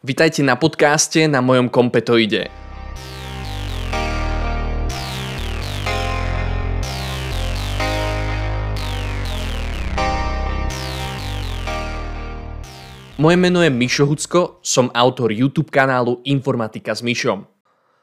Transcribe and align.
Vitajte 0.00 0.40
na 0.40 0.56
podcaste 0.56 1.28
na 1.28 1.44
mojom 1.44 1.68
kompetoide. 1.68 2.48
Moje 13.20 13.36
meno 13.36 13.60
je 13.60 13.68
Mišo 13.68 14.08
Hucko, 14.08 14.64
som 14.64 14.88
autor 14.96 15.36
YouTube 15.36 15.68
kanálu 15.68 16.24
Informatika 16.24 16.96
s 16.96 17.04
Mišom. 17.04 17.44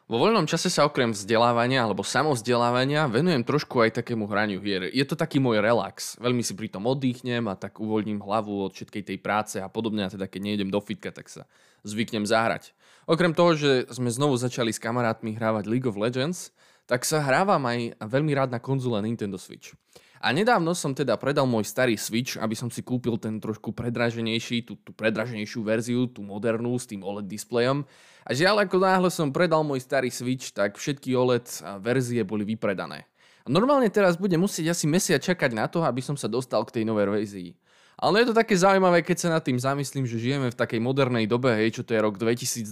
Vo 0.08 0.22
voľnom 0.22 0.46
čase 0.48 0.70
sa 0.70 0.86
okrem 0.86 1.12
vzdelávania 1.12 1.82
alebo 1.82 2.06
samovzdelávania 2.06 3.12
venujem 3.12 3.42
trošku 3.44 3.82
aj 3.84 4.00
takému 4.00 4.24
hraniu 4.30 4.62
hier. 4.64 4.88
Je 4.94 5.04
to 5.04 5.20
taký 5.20 5.42
môj 5.42 5.60
relax. 5.60 6.14
Veľmi 6.22 6.46
si 6.46 6.54
pri 6.54 6.72
tom 6.72 6.88
oddychnem 6.88 7.44
a 7.50 7.60
tak 7.60 7.82
uvoľním 7.82 8.24
hlavu 8.24 8.70
od 8.70 8.72
všetkej 8.72 9.04
tej 9.04 9.18
práce 9.18 9.60
a 9.60 9.68
podobne. 9.68 10.08
A 10.08 10.14
teda 10.14 10.30
keď 10.30 10.42
nejdem 10.48 10.70
do 10.72 10.80
fitka, 10.80 11.12
tak 11.12 11.28
sa 11.28 11.44
zvyknem 11.88 12.28
zahrať. 12.28 12.76
Okrem 13.08 13.32
toho, 13.32 13.56
že 13.56 13.72
sme 13.88 14.12
znovu 14.12 14.36
začali 14.36 14.76
s 14.76 14.84
kamarátmi 14.84 15.40
hrávať 15.40 15.72
League 15.72 15.88
of 15.88 15.96
Legends, 15.96 16.52
tak 16.88 17.08
sa 17.08 17.24
hrávam 17.24 17.64
aj 17.64 17.96
veľmi 18.04 18.36
rád 18.36 18.52
na 18.52 18.60
konzole 18.60 19.00
Nintendo 19.00 19.40
Switch. 19.40 19.72
A 20.18 20.34
nedávno 20.34 20.74
som 20.74 20.98
teda 20.98 21.14
predal 21.16 21.46
môj 21.46 21.70
starý 21.70 21.94
Switch, 21.94 22.42
aby 22.42 22.58
som 22.58 22.74
si 22.74 22.82
kúpil 22.82 23.22
ten 23.22 23.38
trošku 23.38 23.70
predraženejší, 23.70 24.66
tú, 24.66 24.74
tú 24.82 24.90
predraženejšiu 24.92 25.62
verziu, 25.62 26.02
tú 26.10 26.26
modernú 26.26 26.74
s 26.74 26.90
tým 26.90 27.06
OLED 27.06 27.30
displejom 27.30 27.86
a 28.26 28.30
žiaľ, 28.34 28.66
ako 28.66 28.76
náhle 28.82 29.10
som 29.14 29.30
predal 29.30 29.62
môj 29.62 29.86
starý 29.86 30.10
Switch, 30.10 30.52
tak 30.52 30.76
všetky 30.76 31.14
OLED 31.14 31.80
verzie 31.80 32.26
boli 32.26 32.44
vypredané. 32.44 33.06
A 33.46 33.48
normálne 33.48 33.88
teraz 33.88 34.20
budem 34.20 34.44
musieť 34.44 34.76
asi 34.76 34.90
mesiac 34.90 35.24
čakať 35.24 35.56
na 35.56 35.72
to, 35.72 35.80
aby 35.86 36.04
som 36.04 36.20
sa 36.20 36.28
dostal 36.28 36.66
k 36.68 36.82
tej 36.82 36.84
novej 36.84 37.08
verzii. 37.08 37.50
Ale 37.98 38.22
je 38.22 38.30
to 38.30 38.38
také 38.38 38.54
zaujímavé, 38.54 39.02
keď 39.02 39.18
sa 39.18 39.30
nad 39.34 39.42
tým 39.42 39.58
zamyslím, 39.58 40.06
že 40.06 40.22
žijeme 40.22 40.54
v 40.54 40.60
takej 40.60 40.78
modernej 40.78 41.26
dobe, 41.26 41.50
hej, 41.58 41.82
čo 41.82 41.82
to 41.82 41.98
je 41.98 42.00
rok 42.00 42.22
2022 42.22 42.70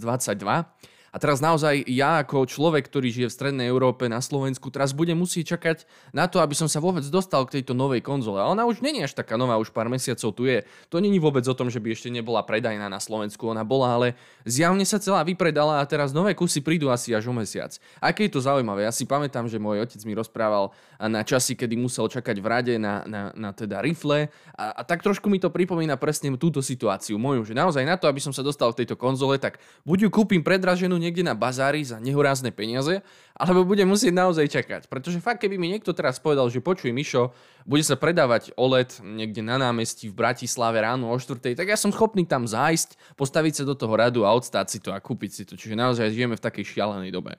a 1.15 1.17
teraz 1.17 1.39
naozaj 1.39 1.87
ja 1.87 2.19
ako 2.19 2.43
človek, 2.43 2.91
ktorý 2.91 3.07
žije 3.07 3.31
v 3.31 3.37
Strednej 3.39 3.71
Európe 3.71 4.11
na 4.11 4.19
Slovensku, 4.19 4.67
teraz 4.67 4.91
budem 4.91 5.15
musieť 5.15 5.55
čakať 5.55 5.87
na 6.11 6.27
to, 6.27 6.43
aby 6.43 6.51
som 6.51 6.67
sa 6.67 6.83
vôbec 6.83 7.07
dostal 7.07 7.47
k 7.47 7.63
tejto 7.63 7.71
novej 7.71 8.03
konzole. 8.03 8.43
A 8.43 8.51
ona 8.51 8.67
už 8.67 8.83
není 8.83 8.99
až 8.99 9.15
taká 9.15 9.39
nová, 9.39 9.55
už 9.55 9.71
pár 9.71 9.87
mesiacov 9.87 10.35
tu 10.35 10.43
je. 10.43 10.67
To 10.91 10.99
není 10.99 11.15
vôbec 11.23 11.47
o 11.47 11.55
tom, 11.55 11.71
že 11.71 11.79
by 11.79 11.95
ešte 11.95 12.11
nebola 12.11 12.43
predajná 12.43 12.91
na 12.91 12.99
Slovensku. 12.99 13.47
Ona 13.47 13.63
bola, 13.63 13.95
ale 13.95 14.07
zjavne 14.43 14.83
sa 14.83 14.99
celá 14.99 15.23
vypredala 15.23 15.79
a 15.79 15.87
teraz 15.87 16.11
nové 16.11 16.35
kusy 16.35 16.59
prídu 16.59 16.91
asi 16.91 17.15
až 17.15 17.31
o 17.31 17.33
mesiac. 17.33 17.71
Aké 18.03 18.27
je 18.27 18.35
to 18.35 18.43
zaujímavé? 18.43 18.83
Ja 18.83 18.91
si 18.91 19.07
pamätám, 19.07 19.47
že 19.47 19.55
môj 19.55 19.87
otec 19.87 20.03
mi 20.03 20.19
rozprával 20.19 20.75
na 20.99 21.23
časy, 21.23 21.55
kedy 21.55 21.79
musel 21.79 22.11
čakať 22.11 22.43
v 22.43 22.47
rade 22.51 22.75
na, 22.75 23.07
na, 23.07 23.31
na 23.31 23.55
teda 23.55 23.79
rifle 23.79 24.27
a, 24.51 24.65
a 24.75 24.81
tak 24.83 24.99
trošku 24.99 25.31
mi 25.31 25.39
to 25.39 25.47
pripomína 25.47 25.95
presne 25.95 26.27
túto 26.35 26.59
situáciu 26.59 27.15
moju, 27.15 27.47
že 27.47 27.55
naozaj 27.55 27.87
na 27.87 27.95
to, 27.95 28.11
aby 28.11 28.19
som 28.19 28.35
sa 28.35 28.43
dostal 28.43 28.75
k 28.75 28.83
tejto 28.83 28.99
konzole, 28.99 29.39
tak 29.39 29.63
buď 29.87 30.07
ju 30.07 30.09
kúpim 30.11 30.43
predraženú 30.43 31.04
niekde 31.05 31.21
na 31.21 31.37
bazári 31.37 31.85
za 31.85 32.01
nehorázne 32.01 32.49
peniaze, 32.49 33.05
alebo 33.37 33.61
budem 33.61 33.85
musieť 33.85 34.09
naozaj 34.09 34.49
čakať. 34.49 34.81
Pretože 34.89 35.21
fakt, 35.21 35.45
keby 35.45 35.61
mi 35.61 35.69
niekto 35.69 35.93
teraz 35.93 36.17
povedal, 36.17 36.49
že 36.49 36.65
počuj 36.65 36.89
Mišo, 36.89 37.29
bude 37.69 37.85
sa 37.85 37.93
predávať 37.93 38.57
OLED 38.57 39.05
niekde 39.05 39.45
na 39.45 39.61
námestí 39.61 40.09
v 40.09 40.17
Bratislave 40.17 40.81
ráno 40.81 41.13
o 41.13 41.17
4, 41.19 41.53
tak 41.53 41.69
ja 41.69 41.77
som 41.77 41.93
schopný 41.93 42.25
tam 42.25 42.49
zájsť, 42.49 43.13
postaviť 43.13 43.61
sa 43.61 43.63
do 43.69 43.77
toho 43.77 43.93
radu 43.93 44.25
a 44.25 44.33
odstáť 44.33 44.73
si 44.73 44.79
to 44.81 44.89
a 44.89 44.97
kúpiť 44.97 45.31
si 45.31 45.43
to. 45.45 45.53
Čiže 45.53 45.77
naozaj 45.77 46.09
žijeme 46.09 46.33
v 46.33 46.41
takej 46.41 46.65
šialenej 46.65 47.13
dobe. 47.13 47.37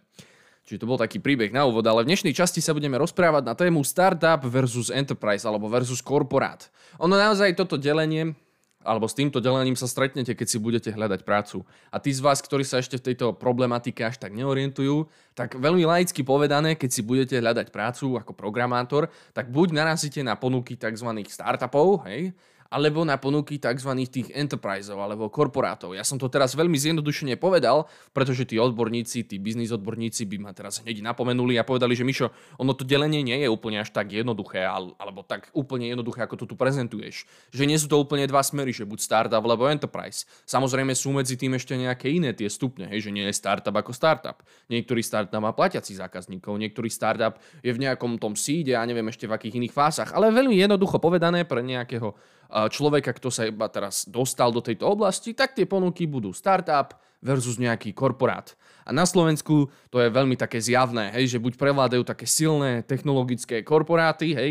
Čiže 0.66 0.82
to 0.82 0.90
bol 0.90 0.98
taký 0.98 1.22
príbeh 1.22 1.54
na 1.54 1.62
úvod, 1.62 1.86
ale 1.86 2.02
v 2.02 2.10
dnešnej 2.10 2.34
časti 2.34 2.58
sa 2.58 2.74
budeme 2.74 2.98
rozprávať 2.98 3.42
na 3.46 3.54
tému 3.54 3.86
startup 3.86 4.42
versus 4.42 4.90
enterprise 4.90 5.46
alebo 5.46 5.70
versus 5.70 6.02
korporát. 6.02 6.66
Ono 6.98 7.14
naozaj 7.14 7.54
toto 7.54 7.78
delenie 7.78 8.34
alebo 8.86 9.10
s 9.10 9.18
týmto 9.18 9.42
delením 9.42 9.74
sa 9.74 9.90
stretnete, 9.90 10.32
keď 10.38 10.46
si 10.46 10.62
budete 10.62 10.94
hľadať 10.94 11.26
prácu. 11.26 11.66
A 11.90 11.98
tí 11.98 12.14
z 12.14 12.22
vás, 12.22 12.38
ktorí 12.38 12.62
sa 12.62 12.78
ešte 12.78 13.02
v 13.02 13.12
tejto 13.12 13.34
problematike 13.34 14.06
až 14.06 14.22
tak 14.22 14.30
neorientujú, 14.32 15.10
tak 15.34 15.58
veľmi 15.58 15.82
laicky 15.82 16.22
povedané, 16.22 16.78
keď 16.78 16.90
si 16.94 17.02
budete 17.02 17.36
hľadať 17.42 17.74
prácu 17.74 18.14
ako 18.14 18.32
programátor, 18.32 19.10
tak 19.34 19.50
buď 19.50 19.74
narazíte 19.74 20.22
na 20.22 20.38
ponuky 20.38 20.78
tzv. 20.78 21.10
startupov, 21.26 22.06
hej, 22.06 22.30
alebo 22.70 23.02
na 23.06 23.16
ponuky 23.16 23.58
tzv. 23.58 23.90
tých 24.06 24.32
enterpriseov 24.34 24.98
alebo 24.98 25.30
korporátov. 25.30 25.94
Ja 25.94 26.02
som 26.02 26.18
to 26.18 26.26
teraz 26.26 26.54
veľmi 26.54 26.74
zjednodušene 26.74 27.38
povedal, 27.38 27.86
pretože 28.10 28.46
tí 28.46 28.58
odborníci, 28.58 29.26
tí 29.26 29.36
biznis 29.38 29.70
odborníci 29.70 30.26
by 30.26 30.36
ma 30.42 30.50
teraz 30.52 30.82
hneď 30.82 31.02
napomenuli 31.02 31.58
a 31.58 31.66
povedali, 31.66 31.94
že 31.94 32.06
Mišo, 32.06 32.30
ono 32.58 32.72
to 32.74 32.82
delenie 32.82 33.22
nie 33.22 33.38
je 33.42 33.48
úplne 33.50 33.82
až 33.82 33.90
tak 33.94 34.12
jednoduché, 34.12 34.66
alebo 34.66 35.22
tak 35.22 35.50
úplne 35.54 35.90
jednoduché, 35.90 36.26
ako 36.26 36.42
to 36.42 36.44
tu 36.50 36.54
prezentuješ. 36.58 37.24
Že 37.54 37.64
nie 37.66 37.78
sú 37.78 37.86
to 37.86 37.96
úplne 38.00 38.26
dva 38.26 38.42
smery, 38.42 38.74
že 38.74 38.86
buď 38.86 38.98
startup 39.02 39.42
alebo 39.42 39.66
enterprise. 39.70 40.26
Samozrejme 40.46 40.92
sú 40.94 41.14
medzi 41.14 41.38
tým 41.38 41.54
ešte 41.54 41.78
nejaké 41.78 42.10
iné 42.10 42.34
tie 42.34 42.50
stupne, 42.50 42.90
hej, 42.90 43.08
že 43.08 43.10
nie 43.14 43.24
je 43.26 43.34
startup 43.34 43.74
ako 43.74 43.94
startup. 43.94 44.42
Niektorý 44.70 45.02
startup 45.02 45.38
má 45.38 45.54
platiacich 45.54 45.98
zákazníkov, 45.98 46.58
niektorý 46.58 46.90
startup 46.90 47.38
je 47.62 47.70
v 47.70 47.82
nejakom 47.82 48.18
tom 48.18 48.34
síde 48.34 48.74
a 48.74 48.82
neviem 48.86 49.06
ešte 49.08 49.28
v 49.28 49.34
akých 49.36 49.56
iných 49.62 49.74
fázach, 49.74 50.10
ale 50.14 50.32
veľmi 50.32 50.56
jednoducho 50.56 50.98
povedané 50.98 51.44
pre 51.46 51.62
nejakého 51.62 52.14
človeka, 52.72 53.12
kto 53.12 53.28
sa 53.28 53.44
iba 53.44 53.68
teraz 53.68 54.08
dostal 54.08 54.48
do 54.48 54.64
tejto 54.64 54.88
oblasti, 54.88 55.36
tak 55.36 55.52
tie 55.52 55.68
ponuky 55.68 56.08
budú 56.08 56.32
startup 56.32 56.96
versus 57.20 57.60
nejaký 57.60 57.92
korporát. 57.92 58.56
A 58.86 58.94
na 58.94 59.04
Slovensku 59.04 59.68
to 59.92 60.00
je 60.00 60.08
veľmi 60.08 60.38
také 60.38 60.62
zjavné, 60.62 61.12
hej, 61.12 61.36
že 61.36 61.42
buď 61.42 61.58
prevládajú 61.58 62.06
také 62.06 62.24
silné 62.24 62.80
technologické 62.86 63.60
korporáty, 63.60 64.32
hej, 64.32 64.50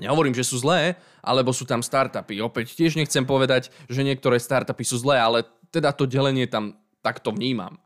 nehovorím, 0.00 0.32
že 0.32 0.46
sú 0.46 0.62
zlé, 0.62 0.96
alebo 1.20 1.52
sú 1.52 1.68
tam 1.68 1.84
startupy. 1.84 2.40
Opäť 2.40 2.78
tiež 2.78 2.96
nechcem 2.96 3.26
povedať, 3.28 3.68
že 3.92 4.06
niektoré 4.06 4.40
startupy 4.40 4.84
sú 4.86 4.96
zlé, 5.02 5.20
ale 5.20 5.44
teda 5.68 5.92
to 5.92 6.08
delenie 6.08 6.48
tam 6.48 6.80
takto 7.04 7.34
vnímam. 7.34 7.76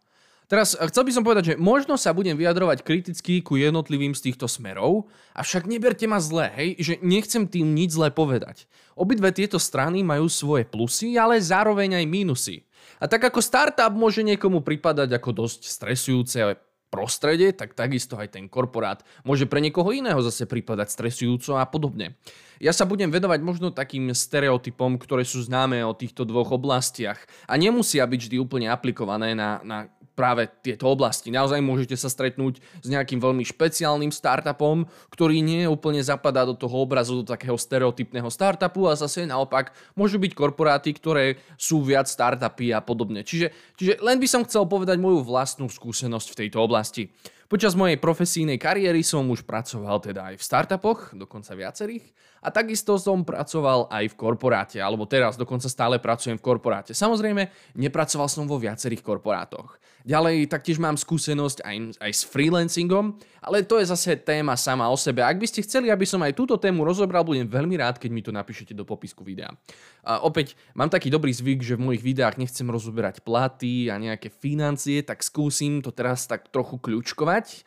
Teraz 0.47 0.79
eh, 0.79 0.87
chcel 0.91 1.07
by 1.07 1.13
som 1.13 1.25
povedať, 1.27 1.45
že 1.53 1.59
možno 1.59 1.99
sa 1.99 2.15
budem 2.15 2.39
vyjadrovať 2.39 2.87
kriticky 2.87 3.43
ku 3.43 3.59
jednotlivým 3.59 4.15
z 4.15 4.31
týchto 4.31 4.47
smerov, 4.47 5.11
avšak 5.35 5.67
neberte 5.67 6.07
ma 6.07 6.23
zle, 6.23 6.51
hej, 6.55 6.69
že 6.79 6.95
nechcem 7.03 7.47
tým 7.51 7.75
nič 7.75 7.99
zle 7.99 8.11
povedať. 8.15 8.71
Obidve 8.97 9.35
tieto 9.35 9.61
strany 9.61 10.01
majú 10.07 10.31
svoje 10.31 10.65
plusy, 10.65 11.19
ale 11.19 11.43
zároveň 11.43 12.01
aj 12.01 12.07
mínusy. 12.09 12.65
A 13.03 13.11
tak 13.11 13.29
ako 13.29 13.45
startup 13.45 13.93
môže 13.93 14.25
niekomu 14.25 14.65
pripadať 14.65 15.19
ako 15.19 15.45
dosť 15.45 15.61
stresujúce 15.69 16.39
prostredie, 16.87 17.51
tak 17.51 17.75
takisto 17.75 18.15
aj 18.17 18.39
ten 18.39 18.47
korporát 18.47 19.03
môže 19.27 19.45
pre 19.45 19.59
niekoho 19.59 19.91
iného 19.91 20.17
zase 20.23 20.47
pripadať 20.47 20.89
stresujúco 20.95 21.59
a 21.59 21.67
podobne. 21.67 22.15
Ja 22.57 22.73
sa 22.73 22.89
budem 22.89 23.13
vedovať 23.13 23.45
možno 23.45 23.69
takým 23.75 24.09
stereotypom, 24.17 24.97
ktoré 24.97 25.27
sú 25.27 25.45
známe 25.45 25.85
o 25.85 25.93
týchto 25.93 26.25
dvoch 26.25 26.57
oblastiach 26.57 27.21
a 27.45 27.59
nemusia 27.61 28.07
byť 28.07 28.21
vždy 28.23 28.37
úplne 28.41 28.73
aplikované 28.73 29.37
na, 29.37 29.61
na 29.61 29.93
práve 30.17 30.49
tieto 30.65 30.89
oblasti. 30.89 31.29
Naozaj 31.29 31.61
môžete 31.61 31.95
sa 31.95 32.09
stretnúť 32.09 32.65
s 32.81 32.89
nejakým 32.89 33.21
veľmi 33.21 33.45
špeciálnym 33.45 34.09
startupom, 34.09 34.89
ktorý 35.13 35.45
nie 35.45 35.69
úplne 35.69 36.01
zapadá 36.01 36.49
do 36.49 36.57
toho 36.57 36.83
obrazu, 36.83 37.21
do 37.21 37.29
takého 37.29 37.55
stereotypného 37.61 38.33
startupu 38.33 38.89
a 38.89 38.97
zase 38.97 39.29
naopak 39.29 39.77
môžu 39.93 40.17
byť 40.17 40.33
korporáty, 40.33 40.97
ktoré 40.97 41.37
sú 41.61 41.85
viac 41.85 42.09
startupy 42.09 42.73
a 42.73 42.81
podobne. 42.81 43.21
Čiže, 43.21 43.53
čiže 43.77 44.01
len 44.01 44.17
by 44.17 44.27
som 44.27 44.43
chcel 44.49 44.65
povedať 44.65 44.97
moju 44.97 45.21
vlastnú 45.21 45.69
skúsenosť 45.69 46.33
v 46.33 46.39
tejto 46.43 46.59
oblasti. 46.65 47.13
Počas 47.47 47.79
mojej 47.79 47.95
profesijnej 47.95 48.59
kariéry 48.59 49.07
som 49.07 49.23
už 49.31 49.47
pracoval 49.47 50.03
teda 50.03 50.35
aj 50.35 50.43
v 50.43 50.43
startupoch, 50.43 51.15
dokonca 51.15 51.55
viacerých, 51.55 52.03
a 52.47 52.49
takisto 52.55 52.95
som 52.95 53.27
pracoval 53.27 53.91
aj 53.91 54.15
v 54.15 54.15
korporáte, 54.15 54.79
alebo 54.79 55.03
teraz 55.03 55.35
dokonca 55.35 55.67
stále 55.67 55.99
pracujem 55.99 56.39
v 56.39 56.47
korporáte. 56.47 56.95
Samozrejme, 56.95 57.75
nepracoval 57.75 58.31
som 58.31 58.47
vo 58.47 58.55
viacerých 58.63 59.03
korporátoch. 59.03 59.83
Ďalej 60.07 60.47
taktiež 60.47 60.79
mám 60.79 60.95
skúsenosť 60.95 61.67
aj, 61.67 61.99
aj 61.99 62.13
s 62.15 62.23
freelancingom, 62.23 63.19
ale 63.43 63.67
to 63.67 63.83
je 63.83 63.91
zase 63.91 64.23
téma 64.23 64.55
sama 64.55 64.87
o 64.87 64.95
sebe. 64.95 65.19
Ak 65.27 65.35
by 65.35 65.51
ste 65.51 65.67
chceli, 65.67 65.91
aby 65.91 66.07
som 66.07 66.23
aj 66.23 66.39
túto 66.39 66.55
tému 66.55 66.87
rozobral, 66.87 67.27
budem 67.27 67.51
veľmi 67.51 67.75
rád, 67.75 67.99
keď 67.99 68.11
mi 68.15 68.23
to 68.23 68.31
napíšete 68.31 68.71
do 68.71 68.87
popisku 68.87 69.27
videa. 69.27 69.51
A 70.07 70.23
opäť, 70.23 70.55
mám 70.79 70.87
taký 70.87 71.11
dobrý 71.11 71.35
zvyk, 71.35 71.67
že 71.67 71.75
v 71.75 71.91
mojich 71.91 72.07
videách 72.07 72.39
nechcem 72.39 72.71
rozoberať 72.71 73.27
platy 73.27 73.91
a 73.91 73.99
nejaké 73.99 74.31
financie, 74.31 75.03
tak 75.03 75.27
skúsim 75.27 75.83
to 75.83 75.91
teraz 75.91 76.31
tak 76.31 76.55
trochu 76.55 76.79
kľúčkovať 76.79 77.67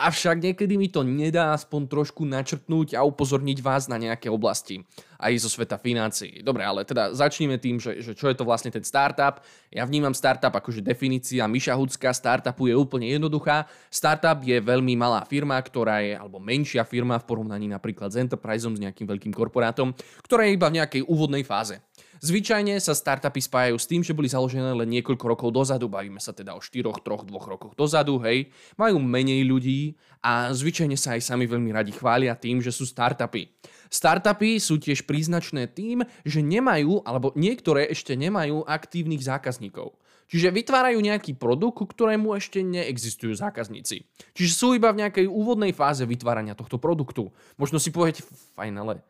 Avšak 0.00 0.40
niekedy 0.40 0.80
mi 0.80 0.88
to 0.88 1.04
nedá 1.04 1.52
aspoň 1.52 1.84
trošku 1.84 2.24
načrtnúť 2.24 2.96
a 2.96 3.04
upozorniť 3.04 3.58
vás 3.60 3.84
na 3.84 4.00
nejaké 4.00 4.32
oblasti 4.32 4.80
aj 5.20 5.36
zo 5.44 5.52
sveta 5.52 5.76
financií. 5.76 6.40
Dobre, 6.40 6.64
ale 6.64 6.88
teda 6.88 7.12
začneme 7.12 7.60
tým, 7.60 7.76
že, 7.76 8.00
že 8.00 8.16
čo 8.16 8.32
je 8.32 8.36
to 8.36 8.48
vlastne 8.48 8.72
ten 8.72 8.80
startup. 8.80 9.44
Ja 9.68 9.84
vnímam 9.84 10.16
startup 10.16 10.56
akože 10.56 10.80
definícia 10.80 11.44
Miša 11.44 11.76
Hucka 11.76 12.16
startupu 12.16 12.72
je 12.72 12.74
úplne 12.74 13.12
jednoduchá. 13.12 13.68
Startup 13.92 14.40
je 14.40 14.56
veľmi 14.56 14.96
malá 14.96 15.20
firma, 15.28 15.60
ktorá 15.60 16.00
je, 16.00 16.16
alebo 16.16 16.40
menšia 16.40 16.88
firma 16.88 17.20
v 17.20 17.28
porovnaní 17.28 17.68
napríklad 17.68 18.08
s 18.08 18.16
Enterpriseom, 18.16 18.80
s 18.80 18.82
nejakým 18.88 19.04
veľkým 19.04 19.36
korporátom, 19.36 19.92
ktorá 20.24 20.48
je 20.48 20.56
iba 20.56 20.72
v 20.72 20.80
nejakej 20.80 21.02
úvodnej 21.04 21.44
fáze. 21.44 21.76
Zvyčajne 22.20 22.76
sa 22.84 22.92
startupy 22.92 23.40
spájajú 23.40 23.76
s 23.80 23.88
tým, 23.88 24.04
že 24.04 24.12
boli 24.12 24.28
založené 24.28 24.76
len 24.76 24.92
niekoľko 24.92 25.24
rokov 25.24 25.48
dozadu, 25.56 25.88
bavíme 25.88 26.20
sa 26.20 26.36
teda 26.36 26.52
o 26.52 26.60
4, 26.60 26.84
3, 27.00 27.24
2 27.24 27.32
rokoch 27.32 27.72
dozadu, 27.72 28.20
hej, 28.28 28.52
majú 28.76 29.00
menej 29.00 29.48
ľudí 29.48 29.96
a 30.20 30.52
zvyčajne 30.52 31.00
sa 31.00 31.16
aj 31.16 31.24
sami 31.24 31.48
veľmi 31.48 31.72
radi 31.72 31.96
chvália 31.96 32.36
tým, 32.36 32.60
že 32.60 32.76
sú 32.76 32.84
startupy. 32.84 33.48
Startupy 33.88 34.60
sú 34.60 34.76
tiež 34.76 35.08
príznačné 35.08 35.72
tým, 35.72 36.04
že 36.28 36.44
nemajú, 36.44 37.00
alebo 37.08 37.32
niektoré 37.32 37.88
ešte 37.88 38.12
nemajú 38.20 38.68
aktívnych 38.68 39.24
zákazníkov. 39.24 39.96
Čiže 40.30 40.54
vytvárajú 40.54 41.00
nejaký 41.02 41.34
produkt, 41.34 41.82
ku 41.82 41.84
ktorému 41.90 42.36
ešte 42.38 42.62
neexistujú 42.62 43.34
zákazníci. 43.34 44.06
Čiže 44.36 44.52
sú 44.54 44.78
iba 44.78 44.92
v 44.94 45.02
nejakej 45.02 45.26
úvodnej 45.26 45.74
fáze 45.74 46.06
vytvárania 46.06 46.54
tohto 46.54 46.78
produktu. 46.78 47.34
Možno 47.58 47.82
si 47.82 47.90
poviete, 47.90 48.22
fajn, 48.54 48.74
ale 48.78 49.02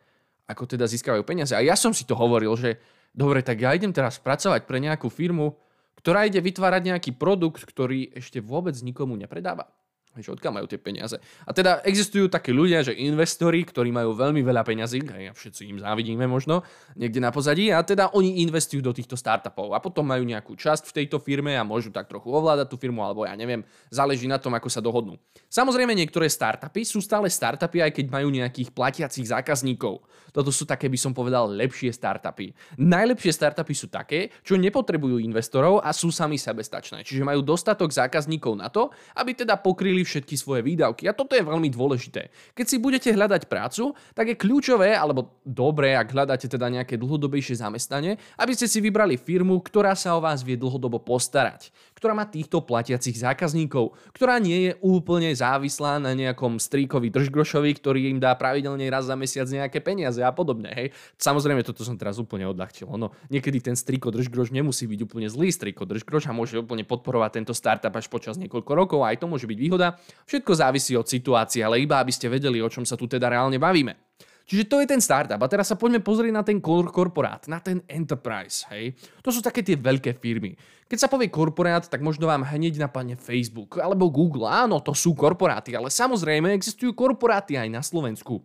ako 0.49 0.65
teda 0.65 0.89
získavajú 0.89 1.21
peniaze. 1.21 1.53
A 1.53 1.61
ja 1.61 1.77
som 1.77 1.93
si 1.93 2.09
to 2.09 2.17
hovoril, 2.17 2.57
že 2.57 2.81
dobre, 3.11 3.43
tak 3.43 3.59
ja 3.61 3.75
idem 3.75 3.91
teraz 3.91 4.19
pracovať 4.19 4.67
pre 4.67 4.79
nejakú 4.79 5.07
firmu, 5.07 5.55
ktorá 6.01 6.25
ide 6.25 6.41
vytvárať 6.41 6.81
nejaký 6.91 7.11
produkt, 7.13 7.61
ktorý 7.61 8.11
ešte 8.17 8.41
vôbec 8.41 8.73
nikomu 8.81 9.13
nepredáva. 9.13 9.69
Že 10.11 10.35
odkiaľ 10.35 10.59
majú 10.59 10.67
tie 10.67 10.75
peniaze. 10.75 11.15
A 11.47 11.55
teda 11.55 11.79
existujú 11.87 12.27
takí 12.27 12.51
ľudia, 12.51 12.83
že 12.83 12.91
investori, 12.91 13.63
ktorí 13.63 13.95
majú 13.95 14.11
veľmi 14.11 14.43
veľa 14.43 14.67
peňazí, 14.67 14.99
a 15.07 15.31
všetci 15.31 15.71
im 15.71 15.79
závidíme 15.79 16.27
možno, 16.27 16.67
niekde 16.99 17.23
na 17.23 17.31
pozadí, 17.31 17.71
a 17.71 17.79
teda 17.79 18.11
oni 18.11 18.43
investujú 18.43 18.83
do 18.83 18.91
týchto 18.91 19.15
startupov 19.15 19.71
a 19.71 19.79
potom 19.79 20.03
majú 20.03 20.27
nejakú 20.27 20.59
časť 20.59 20.91
v 20.91 20.95
tejto 20.99 21.23
firme 21.23 21.55
a 21.55 21.63
môžu 21.63 21.95
tak 21.95 22.11
trochu 22.11 22.27
ovládať 22.27 22.67
tú 22.67 22.75
firmu, 22.75 23.07
alebo 23.07 23.23
ja 23.23 23.31
neviem, 23.39 23.63
záleží 23.87 24.27
na 24.27 24.35
tom, 24.35 24.51
ako 24.51 24.67
sa 24.67 24.83
dohodnú. 24.83 25.15
Samozrejme, 25.47 25.95
niektoré 25.95 26.27
startupy 26.27 26.83
sú 26.83 26.99
stále 26.99 27.31
startupy, 27.31 27.79
aj 27.79 27.95
keď 27.95 28.05
majú 28.11 28.27
nejakých 28.27 28.75
platiacich 28.75 29.31
zákazníkov. 29.31 30.03
Toto 30.35 30.51
sú 30.51 30.67
také, 30.67 30.91
by 30.91 30.99
som 30.99 31.15
povedal, 31.15 31.51
lepšie 31.51 31.91
startupy. 31.91 32.51
Najlepšie 32.79 33.31
startupy 33.31 33.73
sú 33.75 33.87
také, 33.87 34.31
čo 34.43 34.55
nepotrebujú 34.55 35.19
investorov 35.23 35.83
a 35.83 35.91
sú 35.91 36.11
sami 36.11 36.39
sebestačné. 36.39 37.03
Čiže 37.03 37.27
majú 37.27 37.43
dostatok 37.43 37.91
zákazníkov 37.91 38.59
na 38.59 38.71
to, 38.71 38.91
aby 39.15 39.35
teda 39.35 39.59
pokryli 39.59 40.00
všetky 40.03 40.35
svoje 40.37 40.61
výdavky. 40.65 41.07
A 41.07 41.15
toto 41.15 41.33
je 41.37 41.45
veľmi 41.45 41.69
dôležité. 41.71 42.33
Keď 42.53 42.65
si 42.65 42.77
budete 42.77 43.09
hľadať 43.11 43.47
prácu, 43.47 43.93
tak 44.13 44.31
je 44.31 44.39
kľúčové, 44.39 44.93
alebo 44.93 45.41
dobré, 45.45 45.93
ak 45.97 46.11
hľadáte 46.11 46.47
teda 46.49 46.67
nejaké 46.67 46.97
dlhodobejšie 46.97 47.61
zamestnanie, 47.61 48.17
aby 48.37 48.51
ste 48.57 48.67
si 48.67 48.79
vybrali 48.81 49.15
firmu, 49.15 49.61
ktorá 49.61 49.93
sa 49.97 50.17
o 50.17 50.23
vás 50.23 50.41
vie 50.41 50.57
dlhodobo 50.59 51.01
postarať, 51.01 51.73
ktorá 52.01 52.17
má 52.17 52.25
týchto 52.25 52.65
platiacich 52.65 53.13
zákazníkov, 53.13 53.93
ktorá 54.17 54.41
nie 54.41 54.67
je 54.67 54.71
úplne 54.81 55.29
závislá 55.37 56.01
na 56.01 56.17
nejakom 56.17 56.57
stríkovi 56.57 57.13
držgrošovi, 57.13 57.77
ktorý 57.77 58.09
im 58.09 58.17
dá 58.17 58.33
pravidelne 58.33 58.89
raz 58.89 59.05
za 59.05 59.13
mesiac 59.13 59.45
nejaké 59.45 59.85
peniaze 59.85 60.17
a 60.25 60.33
podobne. 60.33 60.73
Hej. 60.73 60.97
Samozrejme, 61.21 61.61
toto 61.61 61.85
som 61.85 62.01
teraz 62.01 62.17
úplne 62.17 62.49
odľahčil. 62.49 62.89
No, 62.97 63.13
niekedy 63.29 63.61
ten 63.61 63.77
striko 63.77 64.09
držgroš 64.09 64.49
nemusí 64.49 64.89
byť 64.89 64.99
úplne 65.05 65.29
zlý 65.29 65.53
striko 65.53 65.85
držgroš 65.85 66.25
a 66.25 66.33
môže 66.33 66.57
úplne 66.57 66.81
podporovať 66.81 67.37
tento 67.37 67.53
startup 67.53 67.93
až 67.93 68.09
počas 68.09 68.41
niekoľko 68.41 68.71
rokov 68.73 68.99
a 69.05 69.13
aj 69.13 69.21
to 69.21 69.29
môže 69.29 69.45
byť 69.45 69.59
výhoda. 69.61 70.01
Všetko 70.25 70.57
závisí 70.57 70.97
od 70.97 71.05
situácie, 71.05 71.61
ale 71.61 71.85
iba 71.85 72.01
aby 72.01 72.09
ste 72.09 72.33
vedeli, 72.33 72.57
o 72.65 72.71
čom 72.73 72.81
sa 72.81 72.97
tu 72.97 73.05
teda 73.05 73.29
reálne 73.29 73.61
bavíme. 73.61 74.10
Čiže 74.51 74.67
to 74.67 74.83
je 74.83 74.87
ten 74.91 74.99
startup. 74.99 75.39
A 75.39 75.47
teraz 75.47 75.71
sa 75.71 75.79
poďme 75.79 76.03
pozrieť 76.03 76.35
na 76.35 76.43
ten 76.43 76.59
korporát, 76.59 77.47
na 77.47 77.63
ten 77.63 77.79
enterprise. 77.87 78.67
Hej? 78.67 78.99
To 79.23 79.31
sú 79.31 79.39
také 79.39 79.63
tie 79.63 79.79
veľké 79.79 80.19
firmy. 80.19 80.59
Keď 80.91 80.97
sa 80.99 81.07
povie 81.07 81.31
korporát, 81.31 81.87
tak 81.87 82.03
možno 82.03 82.27
vám 82.27 82.43
hneď 82.43 82.83
napadne 82.83 83.15
Facebook 83.15 83.79
alebo 83.79 84.11
Google. 84.11 84.51
Áno, 84.51 84.83
to 84.83 84.91
sú 84.91 85.15
korporáty, 85.15 85.71
ale 85.71 85.87
samozrejme 85.87 86.51
existujú 86.51 86.91
korporáty 86.91 87.55
aj 87.55 87.71
na 87.71 87.79
Slovensku. 87.79 88.43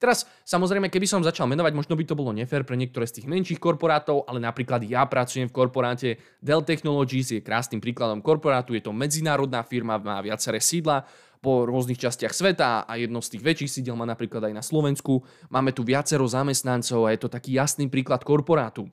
Teraz, 0.00 0.24
samozrejme, 0.48 0.88
keby 0.88 1.04
som 1.04 1.20
začal 1.20 1.46
menovať, 1.46 1.76
možno 1.76 1.94
by 2.00 2.02
to 2.08 2.16
bolo 2.16 2.32
nefér 2.32 2.64
pre 2.64 2.74
niektoré 2.74 3.04
z 3.04 3.20
tých 3.22 3.30
menších 3.30 3.60
korporátov, 3.60 4.24
ale 4.26 4.40
napríklad 4.40 4.82
ja 4.88 5.04
pracujem 5.04 5.46
v 5.46 5.54
korporáte 5.54 6.18
Dell 6.40 6.64
Technologies, 6.66 7.30
je 7.30 7.44
krásnym 7.44 7.78
príkladom 7.78 8.18
korporátu, 8.18 8.74
je 8.74 8.82
to 8.82 8.90
medzinárodná 8.90 9.62
firma, 9.62 10.02
má 10.02 10.18
viaceré 10.24 10.58
sídla 10.58 11.06
po 11.42 11.66
rôznych 11.66 11.98
častiach 11.98 12.30
sveta 12.30 12.86
a 12.86 12.92
jedno 12.94 13.18
z 13.18 13.34
tých 13.34 13.42
väčších 13.42 13.82
sídel 13.82 13.98
má 13.98 14.06
napríklad 14.06 14.46
aj 14.46 14.54
na 14.54 14.62
Slovensku. 14.62 15.26
Máme 15.50 15.74
tu 15.74 15.82
viacero 15.82 16.22
zamestnancov 16.22 17.10
a 17.10 17.10
je 17.10 17.18
to 17.18 17.28
taký 17.28 17.58
jasný 17.58 17.90
príklad 17.90 18.22
korporátu. 18.22 18.86